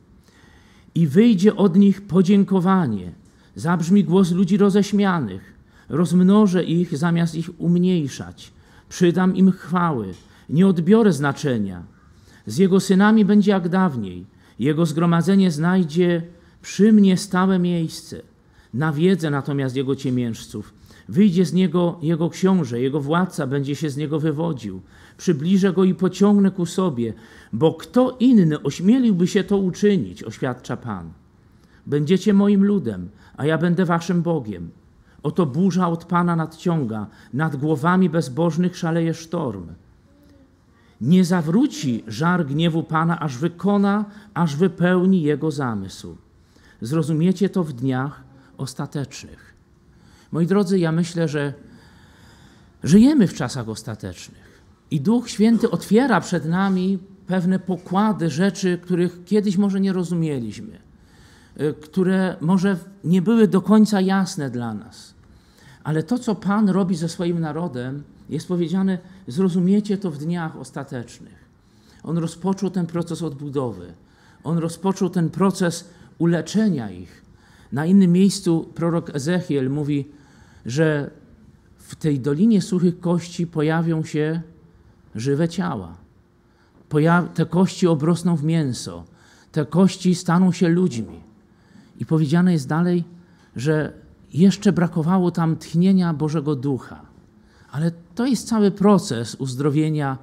[0.95, 3.11] I wyjdzie od nich podziękowanie.
[3.55, 5.53] Zabrzmi głos ludzi roześmianych.
[5.89, 8.51] Rozmnożę ich zamiast ich umniejszać.
[8.89, 10.13] Przydam im chwały.
[10.49, 11.83] Nie odbiorę znaczenia.
[12.45, 14.25] Z jego synami będzie jak dawniej.
[14.59, 16.21] Jego zgromadzenie znajdzie
[16.61, 18.21] przy mnie stałe miejsce.
[18.73, 20.73] Nawiedzę natomiast jego ciemiężców.
[21.09, 24.81] Wyjdzie z niego jego książę, jego władca będzie się z niego wywodził.
[25.17, 27.13] Przybliżę go i pociągnę ku sobie,
[27.53, 31.11] bo kto inny ośmieliłby się to uczynić, oświadcza Pan.
[31.85, 34.69] Będziecie moim ludem, a ja będę waszym Bogiem.
[35.23, 39.67] Oto burza od Pana nadciąga, nad głowami bezbożnych szaleje sztorm.
[41.01, 46.17] Nie zawróci żar gniewu Pana, aż wykona, aż wypełni jego zamysł.
[46.81, 48.23] Zrozumiecie to w dniach
[48.57, 49.46] ostatecznych.
[50.31, 51.53] Moi drodzy, ja myślę, że
[52.83, 54.61] żyjemy w czasach ostatecznych
[54.91, 60.79] i Duch Święty otwiera przed nami pewne pokłady rzeczy, których kiedyś może nie rozumieliśmy,
[61.61, 65.13] y, które może nie były do końca jasne dla nas.
[65.83, 71.47] Ale to, co Pan robi ze swoim narodem, jest powiedziane: zrozumiecie to w dniach ostatecznych.
[72.03, 73.93] On rozpoczął ten proces odbudowy,
[74.43, 77.21] on rozpoczął ten proces uleczenia ich.
[77.71, 80.05] Na innym miejscu prorok Ezechiel mówi,
[80.67, 81.11] że
[81.77, 84.41] w tej dolinie suchych kości pojawią się
[85.15, 85.97] żywe ciała.
[87.33, 89.03] te kości obrosną w mięso,
[89.51, 91.19] te kości staną się ludźmi.
[91.99, 93.03] I powiedziane jest dalej,
[93.55, 93.93] że
[94.33, 97.01] jeszcze brakowało tam tchnienia Bożego Ducha.
[97.71, 100.17] Ale to jest cały proces uzdrowienia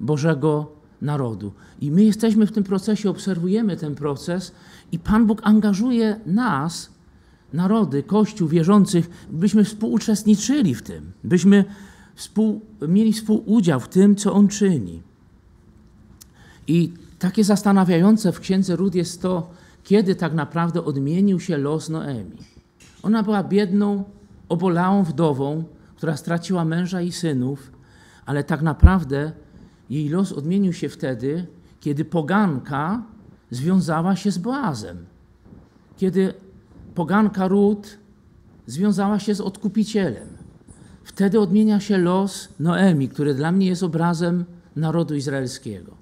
[0.00, 1.52] Bożego narodu.
[1.80, 4.52] I my jesteśmy w tym procesie, obserwujemy ten proces
[4.92, 6.90] i Pan Bóg angażuje nas,
[7.52, 11.64] narody, Kościół wierzących, byśmy współuczestniczyli w tym, byśmy
[12.14, 15.02] współ, mieli współudział w tym, co On czyni.
[16.66, 19.50] I takie zastanawiające w księdze Rud jest to,
[19.84, 22.36] kiedy tak naprawdę odmienił się los Noemi.
[23.02, 24.04] Ona była biedną,
[24.48, 25.64] obolałą wdową,
[25.96, 27.72] która straciła męża i synów,
[28.26, 29.32] ale tak naprawdę
[29.90, 31.46] jej los odmienił się wtedy,
[31.80, 33.02] kiedy poganka
[33.50, 35.06] związała się z Boazem.
[35.96, 36.34] Kiedy
[36.94, 37.98] poganka Ród
[38.66, 40.28] związała się z odkupicielem.
[41.04, 44.44] Wtedy odmienia się los Noemi, który dla mnie jest obrazem
[44.76, 45.92] narodu izraelskiego.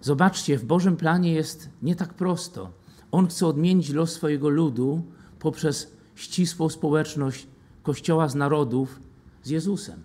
[0.00, 2.70] Zobaczcie, w Bożym planie jest nie tak prosto.
[3.12, 5.02] On chce odmienić los swojego ludu
[5.38, 7.46] poprzez ścisłą społeczność
[7.82, 9.00] Kościoła z narodów
[9.42, 10.02] z Jezusem.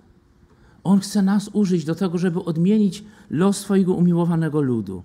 [0.83, 5.03] On chce nas użyć do tego, żeby odmienić los swojego umiłowanego ludu.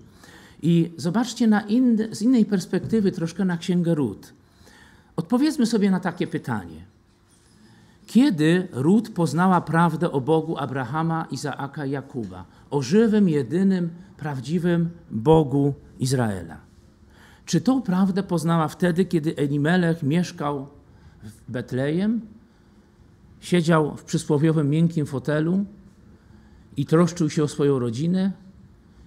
[0.61, 1.63] I zobaczcie na
[2.11, 4.33] z innej perspektywy troszkę na Księgę Ród.
[5.15, 6.85] Odpowiedzmy sobie na takie pytanie.
[8.07, 15.73] Kiedy Ród poznała prawdę o Bogu Abrahama, Izaaka i Jakuba, o żywym, jedynym, prawdziwym Bogu
[15.99, 16.57] Izraela?
[17.45, 20.67] Czy tą prawdę poznała wtedy, kiedy Elimelech mieszkał
[21.23, 22.21] w Betlejem,
[23.39, 25.65] siedział w przysłowiowym miękkim fotelu
[26.77, 28.31] i troszczył się o swoją rodzinę,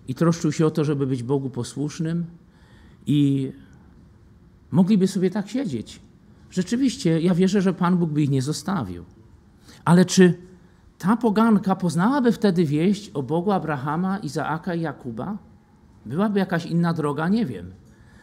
[0.09, 2.27] i troszczył się o to, żeby być Bogu posłusznym,
[3.07, 3.53] i
[4.77, 6.01] mogliby sobie tak siedzieć.
[6.51, 9.05] Rzeczywiście, ja wierzę, że Pan Bóg by ich nie zostawił.
[9.85, 10.35] Ale czy
[10.99, 15.39] ta poganka poznałaby wtedy wieść o Bogu Abrahama, Izaaka i Jakuba?
[16.07, 17.29] Byłaby jakaś inna droga?
[17.29, 17.73] Nie wiem.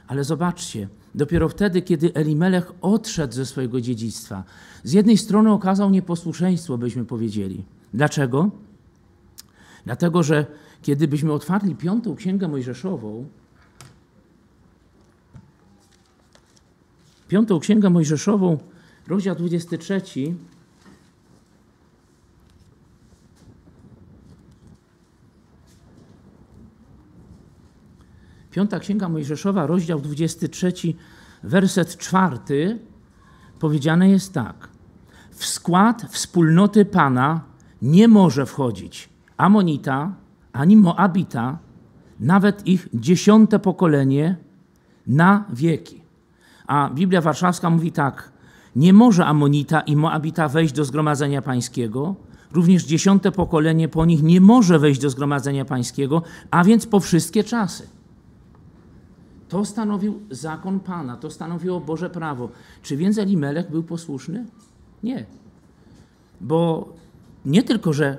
[0.08, 4.44] Ale zobaczcie, dopiero wtedy, kiedy Elimelech odszedł ze swojego dziedzictwa,
[4.84, 7.66] z jednej strony okazał nieposłuszeństwo, byśmy powiedzieli.
[7.94, 8.52] Dlaczego?
[9.86, 10.46] Dlatego, że
[10.82, 13.26] kiedy byśmy otwarli piątą księgę Mojżeszową,
[17.34, 18.58] piątą księgę Mojżeszową,
[19.08, 20.02] rozdział 23,
[28.52, 30.74] Piąta Księga Mojżeszowa, rozdział 23,
[31.44, 32.80] werset 4,
[33.60, 34.70] powiedziane jest tak.
[35.32, 37.42] W skład wspólnoty Pana
[37.82, 40.16] nie może wchodzić Amonita,
[40.52, 41.60] ani Moabita,
[42.20, 44.38] nawet ich dziesiąte pokolenie
[45.08, 46.03] na wieki.
[46.74, 48.32] A Biblia Warszawska mówi tak:
[48.76, 52.16] Nie może Amonita i Moabita wejść do zgromadzenia pańskiego,
[52.52, 57.44] również dziesiąte pokolenie po nich nie może wejść do zgromadzenia pańskiego, a więc po wszystkie
[57.44, 57.88] czasy.
[59.50, 62.50] To stanowił zakon Pana, to stanowiło Boże prawo.
[62.82, 64.46] Czy więc Elimelech był posłuszny?
[65.04, 65.26] Nie.
[66.42, 66.90] Bo
[67.46, 68.18] nie tylko, że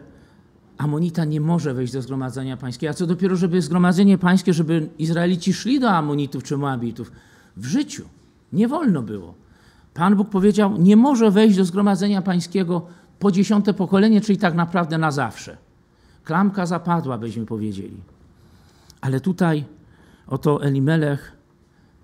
[0.79, 5.53] Amonita nie może wejść do zgromadzenia pańskiego, a co dopiero, żeby zgromadzenie pańskie, żeby Izraelici
[5.53, 7.12] szli do Amonitów czy Moabitów.
[7.57, 8.05] W życiu
[8.55, 9.35] nie wolno było.
[9.95, 12.87] Pan Bóg powiedział, nie może wejść do zgromadzenia pańskiego
[13.19, 15.57] po dziesiąte pokolenie, czyli tak naprawdę na zawsze.
[16.25, 17.97] Klamka zapadła, byśmy powiedzieli.
[19.01, 19.64] Ale tutaj
[20.27, 21.33] oto Elimelech,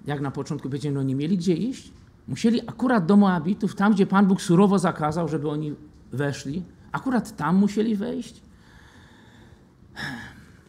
[0.07, 1.93] jak na początku powiedziałem, no nie mieli gdzie iść.
[2.29, 5.75] Musieli akurat do Moabitów, tam gdzie Pan Bóg surowo zakazał, żeby oni
[6.13, 8.43] weszli, akurat tam musieli wejść.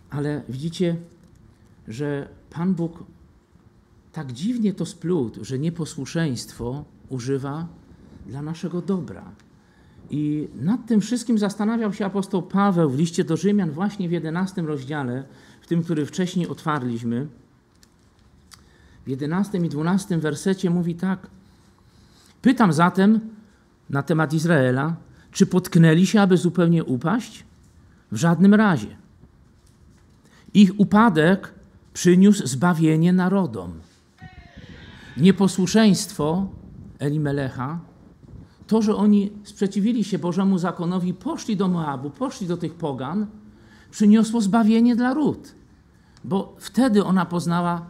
[0.09, 0.95] Ale widzicie,
[1.87, 3.03] że Pan Bóg
[4.13, 7.67] tak dziwnie to splótł, że nieposłuszeństwo używa
[8.25, 9.31] dla naszego dobra.
[10.09, 14.61] I nad tym wszystkim zastanawiał się apostoł Paweł w liście do Rzymian, właśnie w 11
[14.61, 15.23] rozdziale,
[15.61, 17.27] w tym, który wcześniej otwarliśmy.
[19.05, 21.27] W 11 i 12 wersecie mówi tak:
[22.41, 23.19] Pytam zatem
[23.89, 24.95] na temat Izraela,
[25.31, 27.45] czy potknęli się, aby zupełnie upaść?
[28.11, 28.95] W żadnym razie.
[30.53, 31.53] Ich upadek
[31.93, 33.73] przyniósł zbawienie narodom.
[35.17, 36.47] Nieposłuszeństwo
[36.99, 37.79] Elimelecha,
[38.67, 43.27] to, że oni sprzeciwili się Bożemu zakonowi, poszli do Moabu, poszli do tych pogan,
[43.91, 45.55] przyniosło zbawienie dla ród.
[46.23, 47.85] Bo wtedy ona poznała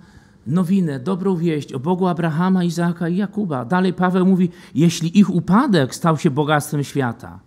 [0.47, 3.65] nowinę, dobrą wieść o Bogu Abrahama, Izaaka i Jakuba.
[3.65, 7.39] Dalej Paweł mówi, jeśli ich upadek stał się bogactwem świata,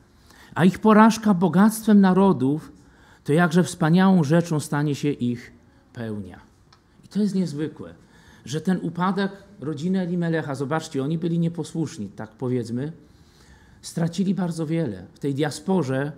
[0.54, 2.72] a ich porażka bogactwem narodów,
[3.24, 5.52] to jakże wspaniałą rzeczą stanie się ich
[5.92, 6.40] pełnia.
[7.04, 7.94] I to jest niezwykłe,
[8.44, 12.92] że ten upadek rodziny Elimelecha, zobaczcie, oni byli nieposłuszni, tak powiedzmy,
[13.82, 15.06] stracili bardzo wiele.
[15.14, 16.12] W tej diasporze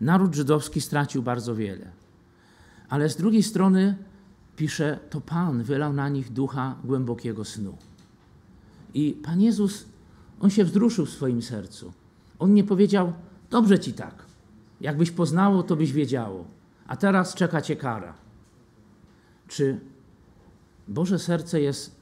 [0.00, 1.90] naród żydowski stracił bardzo wiele.
[2.88, 3.96] Ale z drugiej strony
[4.56, 7.76] pisze, to Pan wylał na nich ducha głębokiego snu.
[8.94, 9.84] I Pan Jezus,
[10.40, 11.92] On się wzruszył w swoim sercu.
[12.38, 13.12] On nie powiedział,
[13.50, 14.24] dobrze Ci tak,
[14.80, 16.44] jakbyś poznało, to byś wiedziało,
[16.86, 18.14] a teraz czeka Cię kara.
[19.48, 19.80] Czy
[20.88, 22.01] Boże serce jest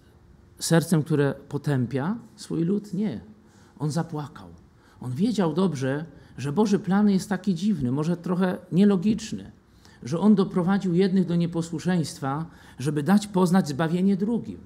[0.60, 2.94] sercem, które potępia swój lud?
[2.94, 3.20] Nie.
[3.78, 4.48] On zapłakał.
[5.00, 6.04] On wiedział dobrze,
[6.38, 9.50] że Boży plan jest taki dziwny, może trochę nielogiczny,
[10.02, 12.46] że On doprowadził jednych do nieposłuszeństwa,
[12.78, 14.58] żeby dać poznać zbawienie drugim.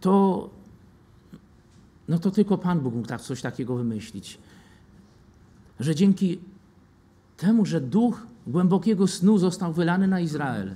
[0.00, 0.50] To,
[2.08, 4.38] no to tylko Pan Bóg mógł tak, coś takiego wymyślić.
[5.80, 6.38] Że dzięki
[7.36, 10.74] temu, że duch głębokiego snu został wylany na Izrael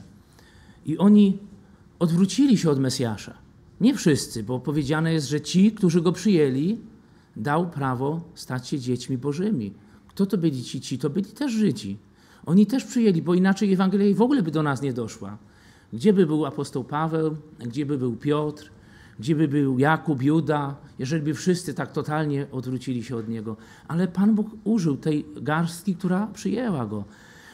[0.86, 1.38] i oni
[1.98, 3.45] odwrócili się od Mesjasza.
[3.80, 6.78] Nie wszyscy, bo powiedziane jest, że ci, którzy go przyjęli,
[7.36, 9.72] dał prawo stać się dziećmi bożymi.
[10.08, 10.80] Kto to byli ci?
[10.80, 11.98] Ci to byli też Żydzi.
[12.46, 15.38] Oni też przyjęli, bo inaczej Ewangelia w ogóle by do nas nie doszła.
[15.92, 18.70] Gdzie by był apostoł Paweł, gdzie by był Piotr,
[19.18, 23.56] gdzie by był Jakub, Juda, jeżeli by wszyscy tak totalnie odwrócili się od niego.
[23.88, 27.04] Ale Pan Bóg użył tej garstki, która przyjęła go.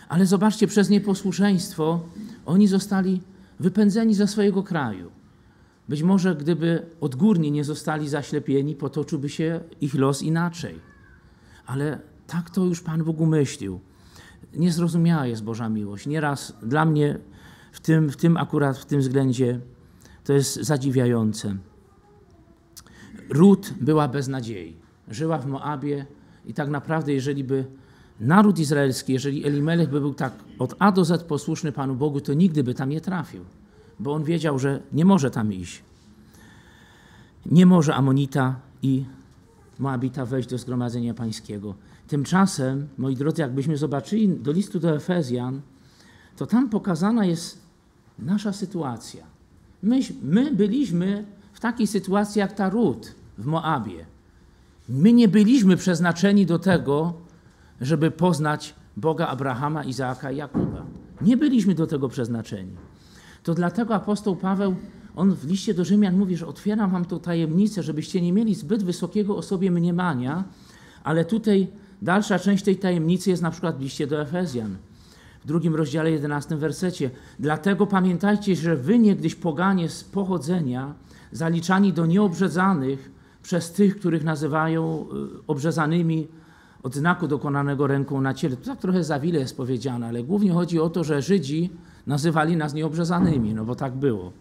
[0.09, 2.01] Ale zobaczcie, przez nieposłuszeństwo
[2.47, 3.21] oni zostali
[3.61, 5.11] wypędzeni ze swojego kraju.
[5.88, 10.79] Być może gdyby odgórnie nie zostali zaślepieni, potoczyłby się ich los inaczej.
[11.66, 13.81] Ale tak to już Pan Bóg umyślił.
[14.55, 16.07] Niezrozumiała jest Boża miłość.
[16.07, 17.18] Nieraz dla mnie
[17.73, 19.61] w tym, w tym akurat w tym względzie
[20.25, 21.57] to jest zadziwiające.
[23.31, 24.77] Ród była bez nadziei.
[25.09, 26.07] Żyła w Moabie
[26.47, 27.64] i tak naprawdę, jeżeli by
[28.21, 32.35] naród izraelski, jeżeli Elimelech by był tak od A do Z posłuszny Panu Bogu, to
[32.35, 33.45] nigdy by tam nie trafił
[34.03, 35.83] bo on wiedział, że nie może tam iść.
[37.47, 39.05] Nie może Amonita i
[39.79, 41.75] Moabita wejść do zgromadzenia pańskiego.
[42.09, 45.61] Tymczasem, moi drodzy, jakbyśmy zobaczyli do listu do Efezjan,
[46.37, 47.62] to tam pokazana jest
[48.19, 49.25] nasza sytuacja.
[49.83, 54.07] My, my byliśmy w takiej sytuacji jak ta Rut w Moabie.
[54.88, 57.15] My nie byliśmy przeznaczeni do tego,
[57.81, 60.87] żeby poznać Boga Abrahama, Izaaka i Jakuba.
[61.21, 62.77] Nie byliśmy do tego przeznaczeni.
[63.43, 64.77] To dlatego apostoł Paweł,
[65.17, 68.85] on w liście do Rzymian mówi, że otwieram wam tą tajemnicę, żebyście nie mieli zbyt
[68.85, 70.45] wysokiego o sobie mniemania,
[71.05, 71.69] ale tutaj
[72.03, 74.77] dalsza część tej tajemnicy jest na przykład w liście do Efezjan.
[75.45, 77.11] W drugim rozdziale, 11 wersecie.
[77.39, 80.95] Dlatego pamiętajcie, że wy niegdyś poganie z pochodzenia,
[81.33, 83.11] zaliczani do nieobrzezanych
[83.43, 85.07] przez tych, których nazywają
[85.41, 86.29] y, obrzezanymi
[86.83, 88.57] od znaku dokonanego ręką na ciele.
[88.57, 91.71] To tak trochę za wiele jest powiedziane, ale głównie chodzi o to, że Żydzi
[92.07, 94.33] nazywali nas nieobrzezanymi, no bo tak było.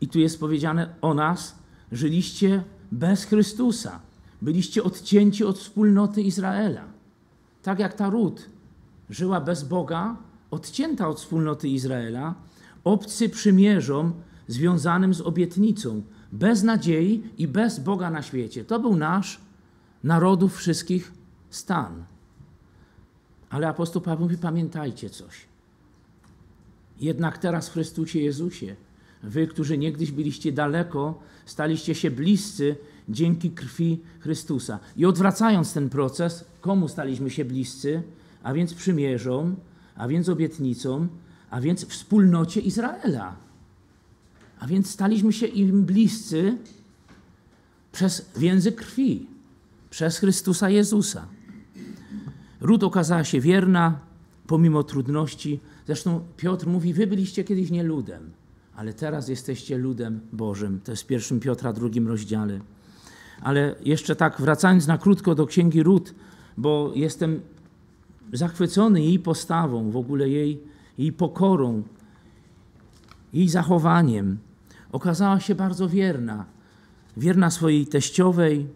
[0.00, 1.54] I tu jest powiedziane o nas,
[1.92, 4.00] żyliście bez Chrystusa.
[4.42, 6.84] Byliście odcięci od wspólnoty Izraela.
[7.62, 8.46] Tak jak ta ród
[9.10, 10.16] żyła bez Boga,
[10.50, 12.34] odcięta od wspólnoty Izraela,
[12.84, 14.12] obcy przymierzom
[14.48, 18.64] związanym z obietnicą, bez nadziei i bez Boga na świecie.
[18.64, 19.40] To był nasz
[20.04, 21.12] narodów wszystkich
[21.50, 22.04] stan.
[23.50, 25.51] Ale apostoł Paweł mówi, pamiętajcie coś.
[27.02, 28.76] Jednak teraz w Chrystusie Jezusie,
[29.22, 32.76] wy, którzy niegdyś byliście daleko, staliście się bliscy
[33.08, 34.78] dzięki krwi Chrystusa.
[34.96, 38.02] I odwracając ten proces, komu staliśmy się bliscy?
[38.42, 39.54] A więc przymierzą,
[39.96, 41.08] a więc obietnicą,
[41.50, 43.36] a więc wspólnocie Izraela.
[44.58, 46.58] A więc staliśmy się im bliscy
[47.92, 49.26] przez więzy krwi,
[49.90, 51.26] przez Chrystusa Jezusa.
[52.60, 54.11] Ród okazała się wierna
[54.46, 58.30] pomimo trudności, Zresztą Piotr mówi, wy byliście kiedyś nie ludem,
[58.76, 60.80] ale teraz jesteście ludem Bożym.
[60.84, 62.60] To jest w Piotra, drugim rozdziale.
[63.42, 66.14] Ale jeszcze tak wracając na krótko do księgi Rut,
[66.56, 67.40] bo jestem
[68.32, 70.60] zachwycony jej postawą, w ogóle jej,
[70.98, 71.82] jej pokorą,
[73.32, 74.38] jej zachowaniem.
[74.92, 76.44] Okazała się bardzo wierna.
[77.16, 78.66] Wierna swojej teściowej.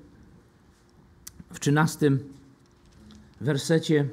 [1.53, 2.19] W trzynastym
[3.41, 4.09] wersecie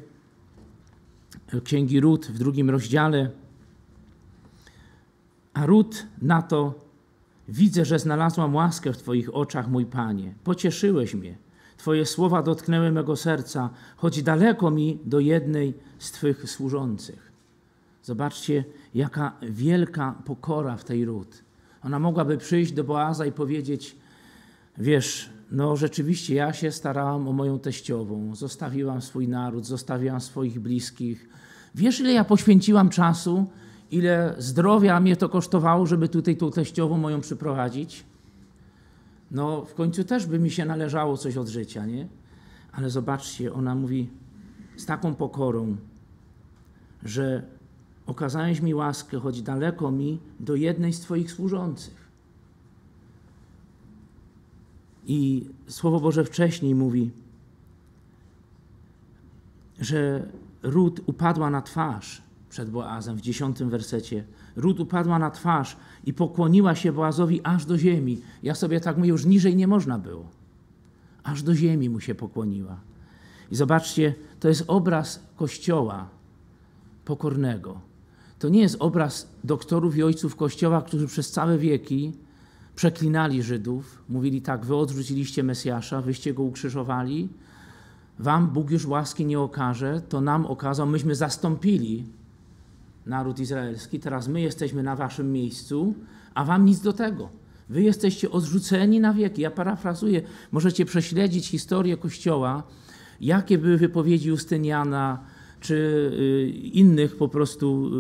[1.62, 3.30] Księgi Rut, w drugim rozdziale.
[5.54, 6.74] A Rut na to,
[7.47, 10.34] widzę, że znalazłam łaskę w Twoich oczach, mój Panie.
[10.43, 11.38] Pocieszyłeś mnie.
[11.78, 17.32] Twoje słowa dotknęły mego serca, choć daleko mi do jednej z Twych służących.
[18.04, 18.64] Zobaczcie,
[18.95, 21.43] jaka wielka pokora w tej ród.
[21.84, 23.95] Ona mogłaby przyjść do Boaza i powiedzieć:
[24.78, 31.30] Wiesz, no rzeczywiście ja się starałam o moją teściową, zostawiłam swój naród, zostawiłam swoich bliskich.
[31.76, 33.45] Wiesz, ile ja poświęciłam czasu,
[33.91, 38.03] ile zdrowia mnie to kosztowało, żeby tutaj tą teściową moją przyprowadzić?
[39.32, 42.07] No, w końcu też by mi się należało coś od życia, nie?
[42.71, 44.09] Ale zobaczcie, ona mówi
[44.78, 45.78] z taką pokorą,
[47.03, 47.43] że
[48.05, 52.03] okazałeś mi łaskę, choć daleko mi, do jednej z Twoich służących.
[55.07, 57.11] I Słowo Boże wcześniej mówi,
[59.80, 60.26] że
[60.64, 64.24] Ród upadła na twarz przed Boazem w dziesiątym wersecie.
[64.55, 68.22] Ród upadła na twarz i pokłoniła się Boazowi aż do ziemi.
[68.43, 70.30] Ja sobie tak mówię, już niżej nie można było.
[71.24, 72.78] Aż do ziemi mu się pokłoniła.
[73.51, 76.09] I zobaczcie, to jest obraz Kościoła
[77.05, 77.82] pokornego.
[78.39, 82.14] To nie jest obraz doktorów i ojców Kościoła, którzy przez całe wieki
[82.76, 87.30] przeklinali Żydów, mówili tak, wy odrzuciliście Mesjasza, wyście go ukrzyżowali,
[88.20, 92.05] wam Bóg już łaski nie okaże, to nam okazał, myśmy zastąpili
[93.05, 95.93] naród izraelski, teraz my jesteśmy na waszym miejscu,
[96.34, 97.30] a wam nic do tego.
[97.70, 99.41] Wy jesteście odrzuceni na wieki.
[99.41, 102.64] Ja parafrazuję, możecie prześledzić historię Kościoła,
[103.22, 105.20] jakie były wypowiedzi Justyniana
[105.59, 107.91] czy y, innych po prostu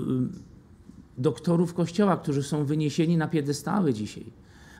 [1.17, 4.25] y, doktorów Kościoła, którzy są wyniesieni na piedestały dzisiaj.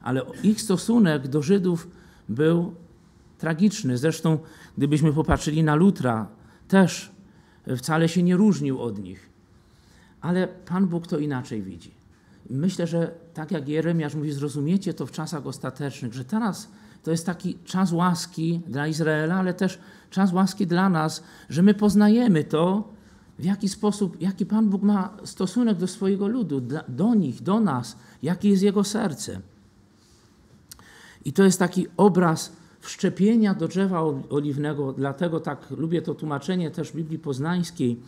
[0.01, 1.87] Ale ich stosunek do Żydów
[2.29, 2.75] był
[3.43, 3.97] tragiczny.
[3.97, 4.39] Zresztą,
[4.77, 6.27] gdybyśmy popatrzyli na Lutra,
[6.67, 7.11] też
[7.77, 9.29] wcale się nie różnił od nich.
[10.21, 11.91] Ale Pan Bóg to inaczej widzi.
[12.49, 16.71] Myślę, że tak jak Jeremiasz mówi, zrozumiecie to w czasach ostatecznych, że teraz
[17.03, 19.79] to jest taki czas łaski dla Izraela, ale też
[20.09, 22.89] czas łaski dla nas, że my poznajemy to,
[23.39, 27.97] w jaki sposób, jaki Pan Bóg ma stosunek do swojego ludu, do nich, do nas,
[28.21, 29.41] jakie jest Jego serce.
[31.25, 36.91] I to jest taki obraz wszczepienia do drzewa oliwnego, dlatego tak lubię to tłumaczenie też
[36.91, 37.99] Biblii Poznańskiej,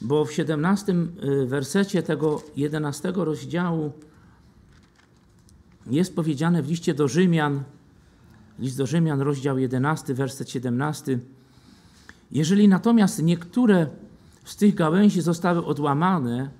[0.00, 3.92] bo w 17 y, wersecie tego 11 rozdziału
[5.86, 7.62] jest powiedziane w liście do Rzymian,
[8.58, 11.18] list do Rzymian, rozdział 11, werset 17.
[12.32, 13.86] Jeżeli natomiast niektóre
[14.44, 16.50] z tych gałęzi zostały odłamane,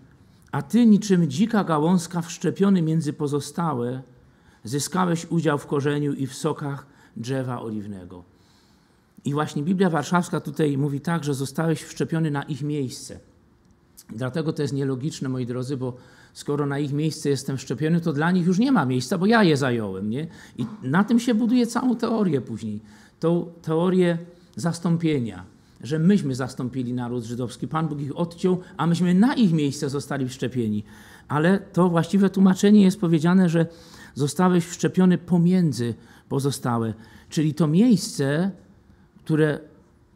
[0.53, 4.03] a ty niczym dzika gałązka wszczepiony między pozostałe,
[4.65, 8.25] zyskałeś udział w korzeniu i w sokach drzewa oliwnego.
[9.25, 13.21] I właśnie Biblia Warszawska tutaj mówi tak, że zostałeś wszczepiony na ich miejsce.
[14.11, 15.97] Dlatego to jest nielogiczne, moi drodzy, bo
[16.33, 19.43] skoro na ich miejsce jestem wszczepiony, to dla nich już nie ma miejsca, bo ja
[19.43, 20.11] je zająłem.
[20.11, 20.27] Nie?
[20.59, 22.81] I na tym się buduje całą teorię później.
[23.21, 24.19] Tą teorię
[24.57, 25.45] zastąpienia,
[25.81, 27.69] że myśmy zastąpili naród żydowski.
[27.69, 30.85] Pan Bóg ich odciął, a myśmy na ich miejsce zostali wszczepieni.
[31.29, 33.67] Ale to właściwe tłumaczenie jest powiedziane, że
[34.15, 35.95] zostałeś wszczepiony pomiędzy
[36.29, 36.95] pozostałe.
[37.29, 38.51] Czyli to miejsce,
[39.25, 39.61] które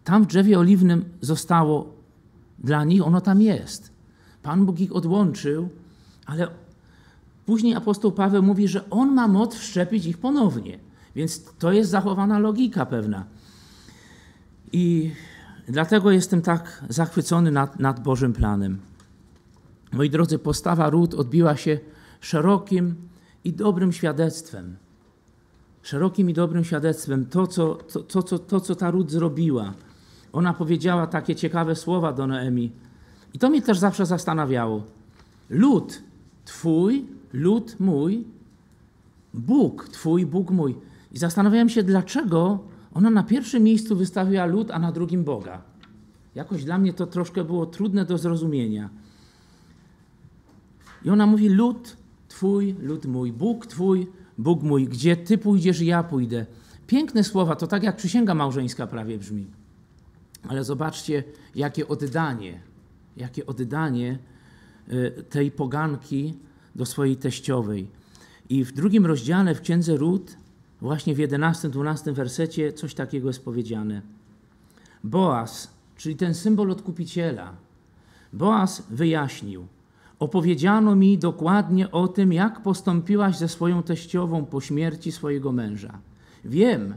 [0.05, 1.95] tam w drzewie oliwnym zostało
[2.59, 3.93] dla nich, ono tam jest.
[4.43, 5.69] Pan Bóg ich odłączył,
[6.27, 6.49] ale
[7.47, 10.79] później apostoł Paweł mówi, że on ma moc wszczepić ich ponownie.
[11.17, 13.25] Więc to jest zachowana logika pewna.
[14.73, 15.13] I
[15.69, 18.79] dlatego jestem tak zachwycony nad, nad Bożym planem.
[19.93, 21.79] Moi drodzy, postawa Ród odbiła się
[22.21, 22.95] szerokim
[23.45, 24.77] i dobrym świadectwem.
[25.83, 29.75] Szerokim i dobrym świadectwem to, co, to, to, to, to, co ta Ród zrobiła.
[30.33, 32.73] Ona powiedziała takie ciekawe słowa do Noemi.
[33.35, 34.83] I to mnie też zawsze zastanawiało.
[35.51, 36.03] Lud
[36.45, 38.25] Twój, lud mój,
[39.35, 40.77] Bóg Twój, Bóg mój.
[41.13, 42.59] I zastanawiałem się, dlaczego
[42.95, 45.63] ona na pierwszym miejscu wystawiła lud, a na drugim Boga.
[46.35, 48.89] Jakoś dla mnie to troszkę było trudne do zrozumienia.
[51.05, 51.97] I ona mówi: Lud
[52.29, 54.07] Twój, lud mój, Bóg Twój,
[54.39, 56.47] Bóg mój, gdzie Ty pójdziesz, ja pójdę.
[56.87, 59.47] Piękne słowa, to tak jak przysięga małżeńska prawie brzmi.
[60.49, 61.25] Ale zobaczcie,
[61.55, 62.61] jakie oddanie,
[63.17, 64.19] jakie oddanie
[64.93, 66.35] y, tej poganki
[66.75, 67.87] do swojej teściowej.
[68.49, 70.37] I w drugim rozdziale w księdze Ród
[70.81, 74.03] właśnie w 11-12 wersecie coś takiego jest powiedziane.
[75.05, 77.57] Boaz, czyli ten symbol odkupiciela,
[78.33, 79.67] Boaz wyjaśnił.
[80.19, 85.99] Opowiedziano mi dokładnie o tym, jak postąpiłaś ze swoją teściową po śmierci swojego męża.
[86.45, 86.95] Wiem,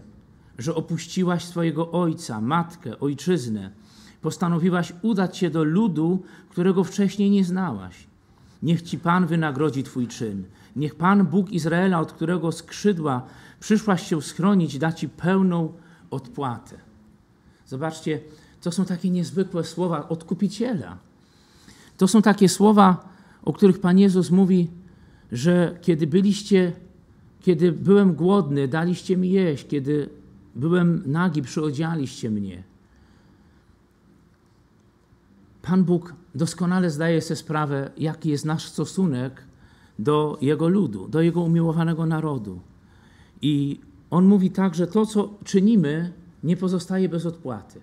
[0.57, 3.71] że opuściłaś swojego ojca, matkę, ojczyznę.
[4.21, 8.07] Postanowiłaś udać się do ludu, którego wcześniej nie znałaś.
[8.63, 10.43] Niech ci Pan wynagrodzi Twój czyn.
[10.75, 13.21] Niech Pan Bóg Izraela, od którego skrzydła
[13.59, 15.73] przyszłaś się schronić, da Ci pełną
[16.11, 16.75] odpłatę.
[17.67, 18.19] Zobaczcie,
[18.61, 20.97] to są takie niezwykłe słowa odkupiciela.
[21.97, 23.10] To są takie słowa,
[23.45, 24.69] o których Pan Jezus mówi,
[25.31, 26.71] że kiedy byliście,
[27.39, 30.09] kiedy byłem głodny, daliście mi jeść, kiedy
[30.55, 32.63] byłem nagi, przyodzialiście mnie.
[35.61, 39.43] Pan Bóg doskonale zdaje sobie sprawę, jaki jest nasz stosunek
[39.99, 42.59] do Jego ludu, do Jego umiłowanego narodu.
[43.41, 43.79] I
[44.09, 46.13] On mówi tak, że to, co czynimy,
[46.43, 47.79] nie pozostaje bez odpłaty.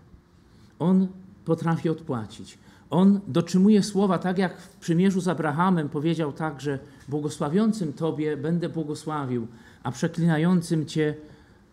[0.79, 1.09] On
[1.45, 2.59] potrafi odpłacić.
[2.91, 6.79] On dotrzymuje słowa, tak jak w przymierzu z Abrahamem powiedział tak, że
[7.09, 9.47] błogosławiącym Tobie będę błogosławił,
[9.83, 11.15] a przeklinającym Cię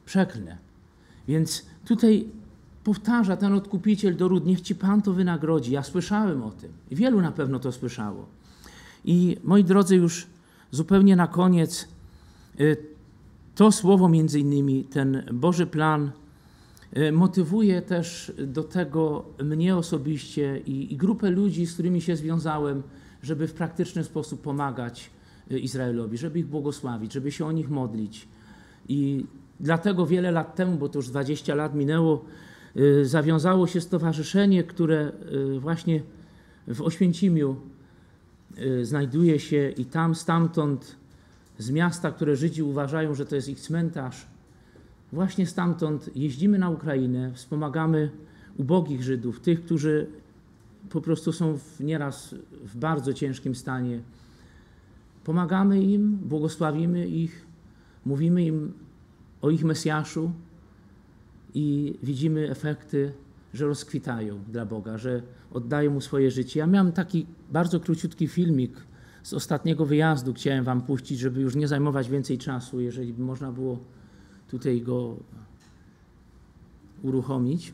[0.06, 0.58] przeklnę.
[1.28, 2.28] Więc tutaj
[2.84, 5.72] powtarza ten odkupiciel do ród, niech Ci Pan to wynagrodzi.
[5.72, 6.72] Ja słyszałem o tym.
[6.92, 8.26] Wielu na pewno to słyszało.
[9.06, 10.28] I moi drodzy, już
[10.72, 11.88] zupełnie na koniec,
[12.60, 12.78] y,
[13.56, 16.12] to słowo między innymi, ten Boży plan
[17.12, 22.84] motywuje też do tego mnie osobiście i, i grupę ludzi, z którymi się związałem,
[23.24, 25.10] żeby w praktyczny sposób pomagać
[25.52, 28.28] y, Izraelowi, żeby ich błogosławić, żeby się o nich modlić.
[28.90, 29.26] I
[29.60, 32.26] dlatego wiele lat temu, bo to już 20 lat minęło,
[33.04, 35.12] zawiązało się stowarzyszenie, które
[35.60, 36.02] właśnie
[36.68, 37.56] w Oświęcimiu
[38.82, 40.96] znajduje się i tam stamtąd,
[41.58, 44.28] z miasta, które Żydzi uważają, że to jest ich cmentarz,
[45.16, 48.10] właśnie stamtąd jeździmy na Ukrainę, wspomagamy
[48.58, 50.08] ubogich Żydów, tych, którzy
[50.90, 54.00] po prostu są w, nieraz w bardzo ciężkim stanie.
[55.24, 57.46] Pomagamy im, błogosławimy ich,
[58.06, 58.74] mówimy im
[59.42, 60.32] o ich Mesjaszu
[61.54, 63.14] i widzimy efekty
[63.56, 66.60] że rozkwitają dla Boga, że oddają mu swoje życie.
[66.60, 68.74] Ja miałem taki bardzo króciutki filmik
[69.24, 73.52] z ostatniego wyjazdu, chciałem wam puścić, żeby już nie zajmować więcej czasu, jeżeli by można
[73.52, 73.80] było
[74.48, 75.16] tutaj go
[77.04, 77.74] uruchomić.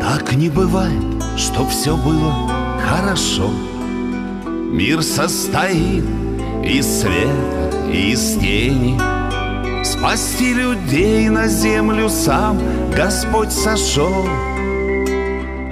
[0.00, 2.32] Tak nie бывает что все было
[2.80, 3.50] хорошо.
[4.46, 6.04] Мир состоит
[6.64, 9.21] из света и из тени.
[9.82, 12.58] Спасти людей на землю сам
[12.94, 14.26] Господь сошел.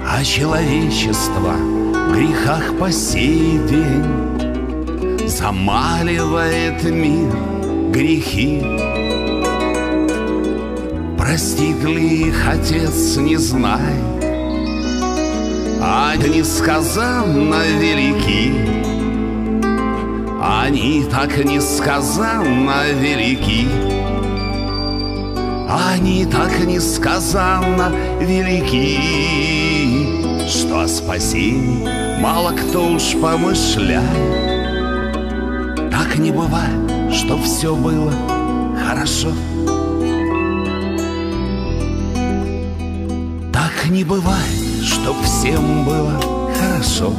[0.05, 7.31] А человечество в грехах по сей день Замаливает мир
[7.91, 8.61] грехи.
[11.17, 14.23] Простит ли их Отец, не знает,
[15.81, 18.51] они несказанно велики,
[20.41, 23.67] Они так несказанно велики,
[25.73, 28.99] Они так несказанно велики,
[30.45, 31.87] Что о спасении
[32.19, 34.03] мало кто уж помышляет.
[35.89, 38.11] Так не бывает, что все было
[38.85, 39.29] хорошо.
[43.53, 46.19] Так не бывает, чтоб всем было
[46.59, 47.13] хорошо.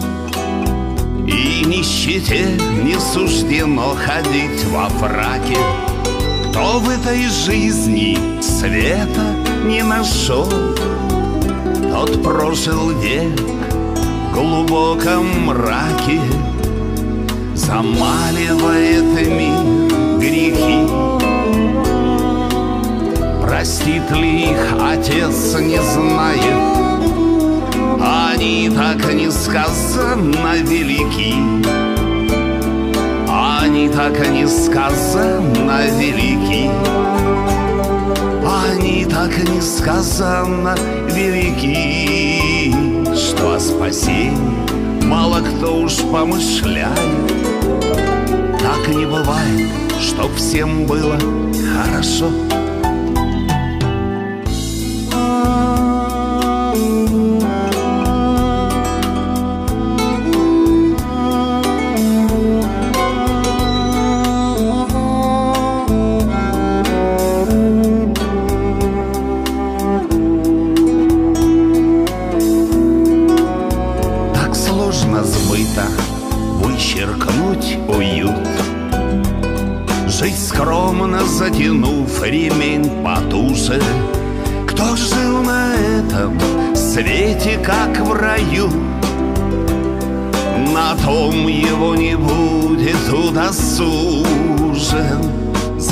[1.27, 2.51] И нищете
[2.85, 5.57] не суждено ходить во фраке.
[6.53, 9.35] Кто в этой жизни света
[9.65, 10.47] не нашел,
[11.91, 16.21] Тот прожил век в глубоком мраке,
[17.55, 20.87] Замаливает мир грехи.
[23.41, 26.77] Простит ли их отец, не знает,
[27.99, 31.82] они так несказанно велики
[33.73, 36.69] Они так несказанно велики
[38.45, 40.77] Они так несказанно
[41.09, 42.71] велики
[43.17, 46.99] Что о спасении мало кто уж помышляет.
[48.61, 51.19] Так не бывает, чтоб всем было
[51.75, 52.31] хорошо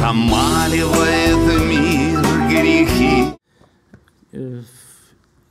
[0.10, 1.38] Замаливает
[1.70, 3.36] мир грехи
[4.34, 4.64] Y,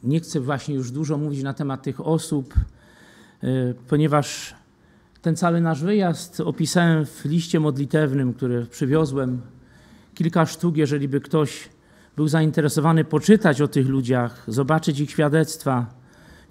[0.02, 2.54] Nie chcę właśnie już dużo mówić na temat tych osób,
[3.44, 4.54] y, ponieważ
[5.22, 9.40] ten cały nasz wyjazd opisałem w liście modlitewnym, który przywiozłem.
[10.14, 11.68] Kilka sztuk, jeżeli by ktoś
[12.16, 15.86] był zainteresowany poczytać o tych ludziach, zobaczyć ich świadectwa.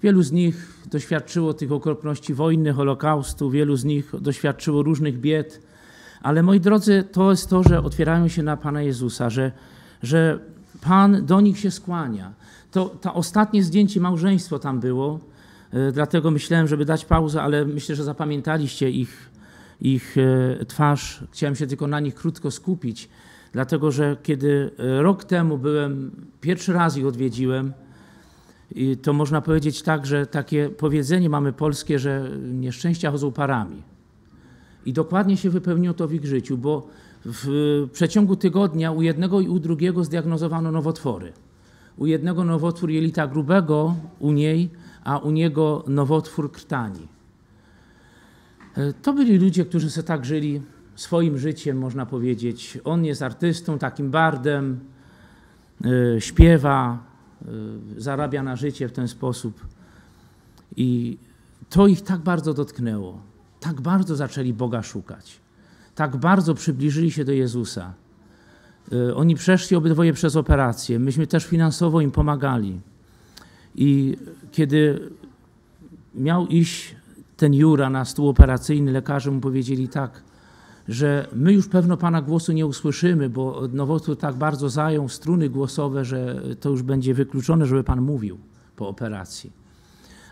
[0.02, 5.60] Wielu z nich doświadczyło tych okropności wojny, Holokaustu, wielu z nich doświadczyło różnych bied.
[6.21, 9.51] ale moi drodzy, to jest to, że otwierają się na Pana Jezusa, że,
[10.03, 10.39] że
[10.81, 12.33] Pan do nich się skłania.
[12.71, 15.19] To, to ostatnie zdjęcie małżeństwo tam było,
[15.73, 19.29] e, dlatego myślałem, żeby dać pauzę, ale myślę, że zapamiętaliście ich,
[19.81, 20.15] ich
[20.61, 21.23] e, twarz.
[21.31, 23.09] Chciałem się tylko na nich krótko skupić,
[23.51, 26.11] dlatego że kiedy e, rok temu byłem,
[26.41, 27.73] pierwszy raz ich odwiedziłem,
[29.01, 33.88] to można powiedzieć tak, że takie powiedzenie mamy polskie, że nieszczęścia chodzą parami.
[34.85, 36.87] I dokładnie się wypełniło to w ich życiu, bo
[37.25, 41.33] w przeciągu tygodnia u jednego i u drugiego zdiagnozowano nowotwory.
[41.97, 44.69] U jednego nowotwór jelita grubego, u niej,
[45.03, 47.07] a u niego nowotwór krtani.
[48.77, 50.61] E, To byli ludzie, którzy sobie tak żyli
[50.95, 52.77] swoim życiem, można powiedzieć.
[52.83, 54.79] On jest artystą, takim bardem,
[55.85, 57.03] e, śpiewa,
[57.41, 57.45] e,
[57.97, 59.65] zarabia na życie w ten sposób.
[60.75, 61.17] I
[61.69, 63.28] to ich tak bardzo dotknęło.
[63.59, 65.39] Tak bardzo zaczęli Boga szukać.
[65.95, 67.93] Tak bardzo przybliżyli się do Jezusa.
[68.93, 70.99] Y, Oni przeszli obydwoje przez operację.
[70.99, 72.79] Myśmy też finansowo im pomagali.
[73.75, 74.17] I
[74.51, 75.09] kiedy
[76.15, 76.95] miał iść
[77.37, 80.23] ten Jura na stół operacyjny, lekarze mu powiedzieli tak,
[80.87, 86.05] że my już pewno Pana głosu nie usłyszymy, bo nowotwór tak bardzo zajął struny głosowe,
[86.05, 88.37] że to już będzie wykluczone, żeby Pan mówił
[88.75, 89.51] po operacji.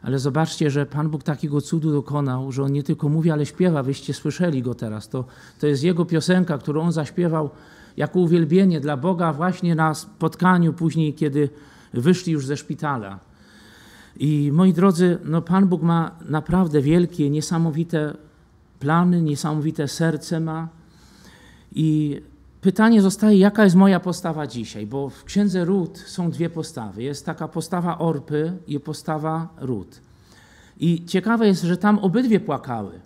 [0.02, 3.84] Ale zobaczcie, że Pan Bóg takiego cudu dokonał, że On nie tylko mówi, ale śpiewa.
[3.84, 5.10] Wyście słyszeli Go teraz.
[5.10, 5.26] To,
[5.60, 7.50] to jest Jego piosenka, którą On zaśpiewał
[7.98, 11.50] jako uwielbienie dla Boga właśnie na spotkaniu później, kiedy
[11.93, 13.20] wyszli już ze szpitala.
[14.20, 18.14] I moi drodzy, no Pan Bóg ma naprawdę wielkie, niesamowite
[18.80, 20.68] plany, niesamowite serce ma.
[21.76, 22.22] I
[22.68, 24.88] pytanie zostaje, jaka jest moja postawa dzisiaj?
[24.88, 27.03] Bo w księdze Ród są dwie postawy.
[27.03, 30.01] Jest taka postawa Orpy i postawa Ród.
[30.80, 32.99] I ciekawe jest, że tam obydwie płakały.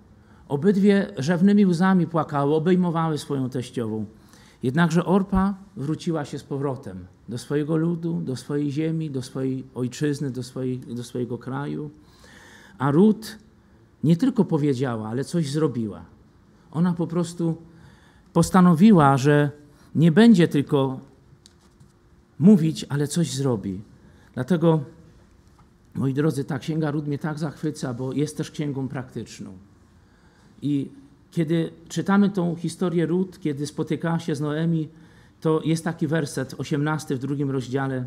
[0.47, 4.05] Obydwie rzewnymi łzami płakały, obejmowały swoją teściową.
[4.63, 10.31] Jednakże Orpa wróciła się z powrotem do swojego ludu, do swojej ziemi, do swojej ojczyzny,
[10.31, 11.89] do, swojej, do swojego kraju.
[12.77, 13.37] A Ród
[14.03, 16.05] nie tylko powiedziała, ale coś zrobiła.
[16.71, 17.57] Ona po prostu
[18.33, 19.51] postanowiła, że
[19.95, 20.99] nie będzie tylko
[22.39, 23.81] mówić, ale coś zrobi.
[24.33, 24.83] Dlatego,
[25.95, 29.51] moi drodzy, ta księga Ród mnie tak zachwyca, bo jest też księgą praktyczną.
[30.61, 30.89] I
[31.31, 34.89] kiedy czytamy tą historię Ród, kiedy spotykała się z Noemi,
[35.41, 38.05] to jest taki werset, 18 w drugim rozdziale,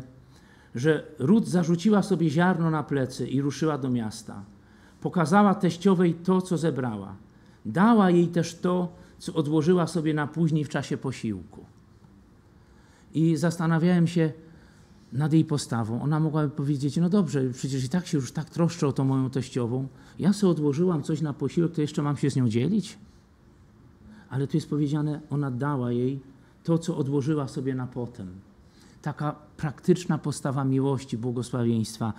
[0.75, 4.43] że Ród zarzuciła sobie ziarno na plecy i ruszyła do miasta.
[5.01, 7.15] Pokazała teściowej to, co zebrała.
[7.65, 8.95] Dała jej też to,
[9.33, 11.65] odłożyła sobie na później w czasie posiłku.
[13.13, 14.33] I zastanawiałem się
[15.13, 16.01] nad jej postawą.
[16.01, 19.29] Ona mogłaby powiedzieć, no dobrze, przecież i tak się już tak troszczę o tą moją
[19.29, 19.87] teściową.
[20.19, 22.97] Ja sobie odłożyłam coś na posiłek, to jeszcze mam się z nią dzielić?
[24.29, 26.19] Ale tu jest powiedziane, ona dała jej
[26.63, 28.27] to, co odłożyła sobie na potem.
[29.01, 32.13] Taka praktyczna postawa miłości, błogosławieństwa.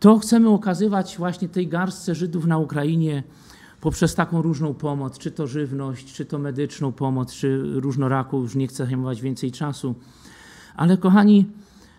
[0.00, 3.22] To chcemy okazywać właśnie tej garstce Żydów na Ukrainie
[3.82, 8.66] poprzez taką różną pomoc, czy to żywność, czy to medyczną pomoc, czy różnoraką, już nie
[8.66, 9.94] chcę zajmować więcej czasu.
[10.76, 11.46] Ale kochani,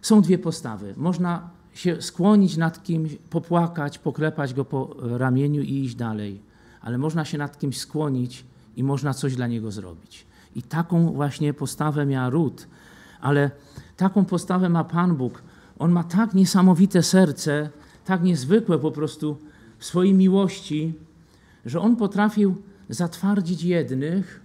[0.02, 0.94] są dwie postawy.
[0.98, 6.42] Można się skłonić nad kimś, popłakać, poklepać go po ramieniu i iść dalej.
[6.82, 10.26] Ale można się nad kimś skłonić i można coś dla niego zrobić.
[10.56, 12.68] I taką właśnie postawę miała Ród,
[13.22, 13.52] ale
[13.98, 15.44] taką postawę ma Pan Bóg.
[15.80, 17.70] On ma tak niesamowite serce,
[18.06, 19.38] tak niezwykłe po prostu
[19.78, 20.94] w swojej miłości,
[21.66, 22.56] że on potrafił
[22.90, 24.42] zatwardzić jednych,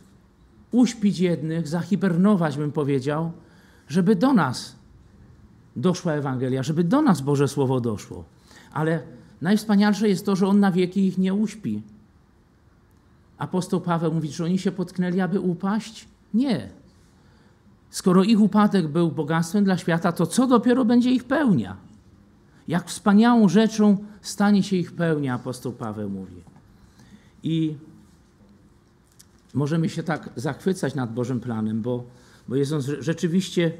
[0.70, 3.32] uśpić jednych, zahibernować, bym powiedział,
[3.88, 4.76] żeby do nas
[5.76, 8.24] doszła Ewangelia, żeby do nas Boże Słowo doszło.
[8.72, 9.02] Ale
[9.40, 11.82] najwspanialsze jest to, że on na wieki ich nie uśpi.
[13.38, 16.08] Apostoł Paweł mówi, że oni się potknęli, aby upaść?
[16.34, 16.70] Nie.
[17.90, 21.76] Skoro ich upadek był bogactwem dla świata, to co dopiero będzie ich pełnia?
[22.68, 26.47] Jak wspaniałą rzeczą stanie się ich pełnia, apostoł Paweł mówi.
[27.42, 27.76] I
[29.54, 32.04] możemy się tak zachwycać nad Bożym planem, bo,
[32.48, 33.72] bo jest on rzeczywiście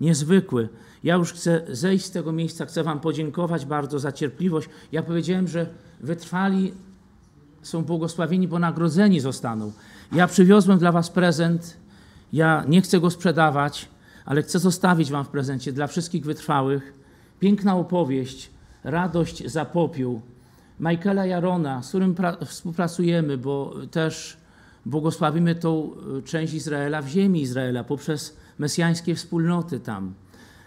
[0.00, 0.68] niezwykły.
[1.04, 4.68] Ja już chcę zejść z tego miejsca, chcę Wam podziękować bardzo za cierpliwość.
[4.92, 5.66] Ja powiedziałem, że
[6.00, 6.72] wytrwali
[7.62, 9.72] są błogosławieni, bo nagrodzeni zostaną.
[10.12, 11.76] Ja przywiozłem dla Was prezent.
[12.32, 13.88] Ja nie chcę go sprzedawać,
[14.24, 16.92] ale chcę zostawić Wam w prezencie dla wszystkich wytrwałych.
[17.40, 18.50] Piękna opowieść,
[18.84, 20.20] radość za popiół.
[20.80, 22.14] Michaela Jarona, z którym
[22.46, 24.36] współpracujemy, bo też
[24.86, 30.14] błogosławimy tą e, część Izraela w ziemi Izraela poprzez mesjańskie wspólnoty tam.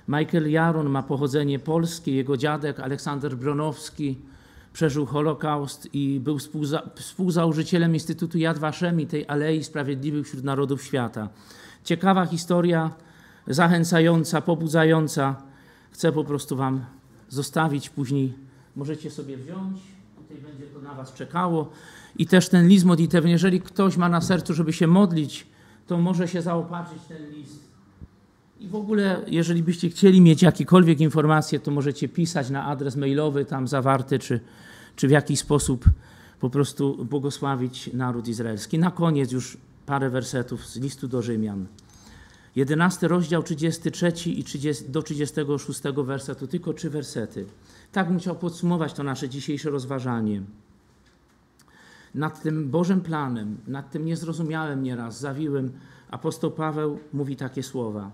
[0.07, 4.17] Michael Jaron ma pochodzenie polskie, jego dziadek Aleksander Bronowski
[4.73, 10.83] przeżył Holokaust i był współza współzałożycielem Instytutu Yad Vashem i tej Alei Sprawiedliwych wśród Narodów
[10.83, 11.29] Świata.
[11.83, 12.91] Ciekawa historia,
[13.47, 15.35] zachęcająca, pobudzająca.
[15.91, 16.85] Chcę po prostu Wam
[17.29, 18.33] zostawić później.
[18.75, 19.92] Możecie sobie wziąć,
[20.37, 21.69] będzie to na Was czekało.
[22.17, 25.47] I też ten list modlitewny, jeżeli ktoś ma na sercu, żeby się modlić,
[25.87, 27.63] to może się zaopatrzyć ten list.
[28.59, 33.45] I w ogóle, jeżeli byście chcieli mieć jakiekolwiek informacje, to możecie pisać na adres mailowy
[33.45, 34.39] tam zawarty, czy,
[34.95, 35.85] czy w jakiś sposób
[36.39, 38.79] po prostu błogosławić naród izraelski.
[38.79, 41.65] Na koniec już parę wersetów z listu do Rzymian.
[42.55, 47.45] 11 rozdział 33 i 30, do 36 wersetu, tylko trzy wersety.
[47.93, 50.41] Tak bym chciał podsumować to nasze dzisiejsze rozważanie.
[52.15, 55.71] Nad tym Bożym planem, nad tym niezrozumiałym nieraz, zawiłym,
[56.09, 58.11] apostoł Paweł mówi takie słowa.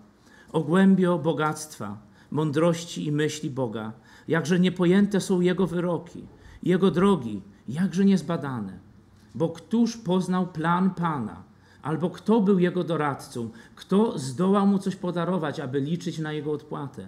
[0.52, 1.98] O głębio bogactwa,
[2.32, 3.92] mądrości i myśli Boga,
[4.28, 6.26] jakże niepojęte są Jego wyroki,
[6.64, 8.80] Jego drogi, jakże niezbadane.
[9.36, 11.44] Bo któż poznał plan Pana?
[11.82, 13.50] Albo kto był Jego doradcą?
[13.76, 17.08] Kto zdołał Mu coś podarować, aby liczyć na Jego odpłatę?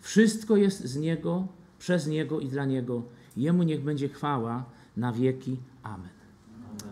[0.00, 1.48] Wszystko jest z Niego,
[1.80, 3.02] przez Niego i dla Niego.
[3.36, 4.64] Jemu niech będzie chwała
[4.96, 5.56] na wieki.
[5.82, 6.08] Amen.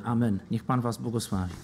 [0.04, 0.38] Amen.
[0.50, 1.54] Niech Pan Was błogosławi.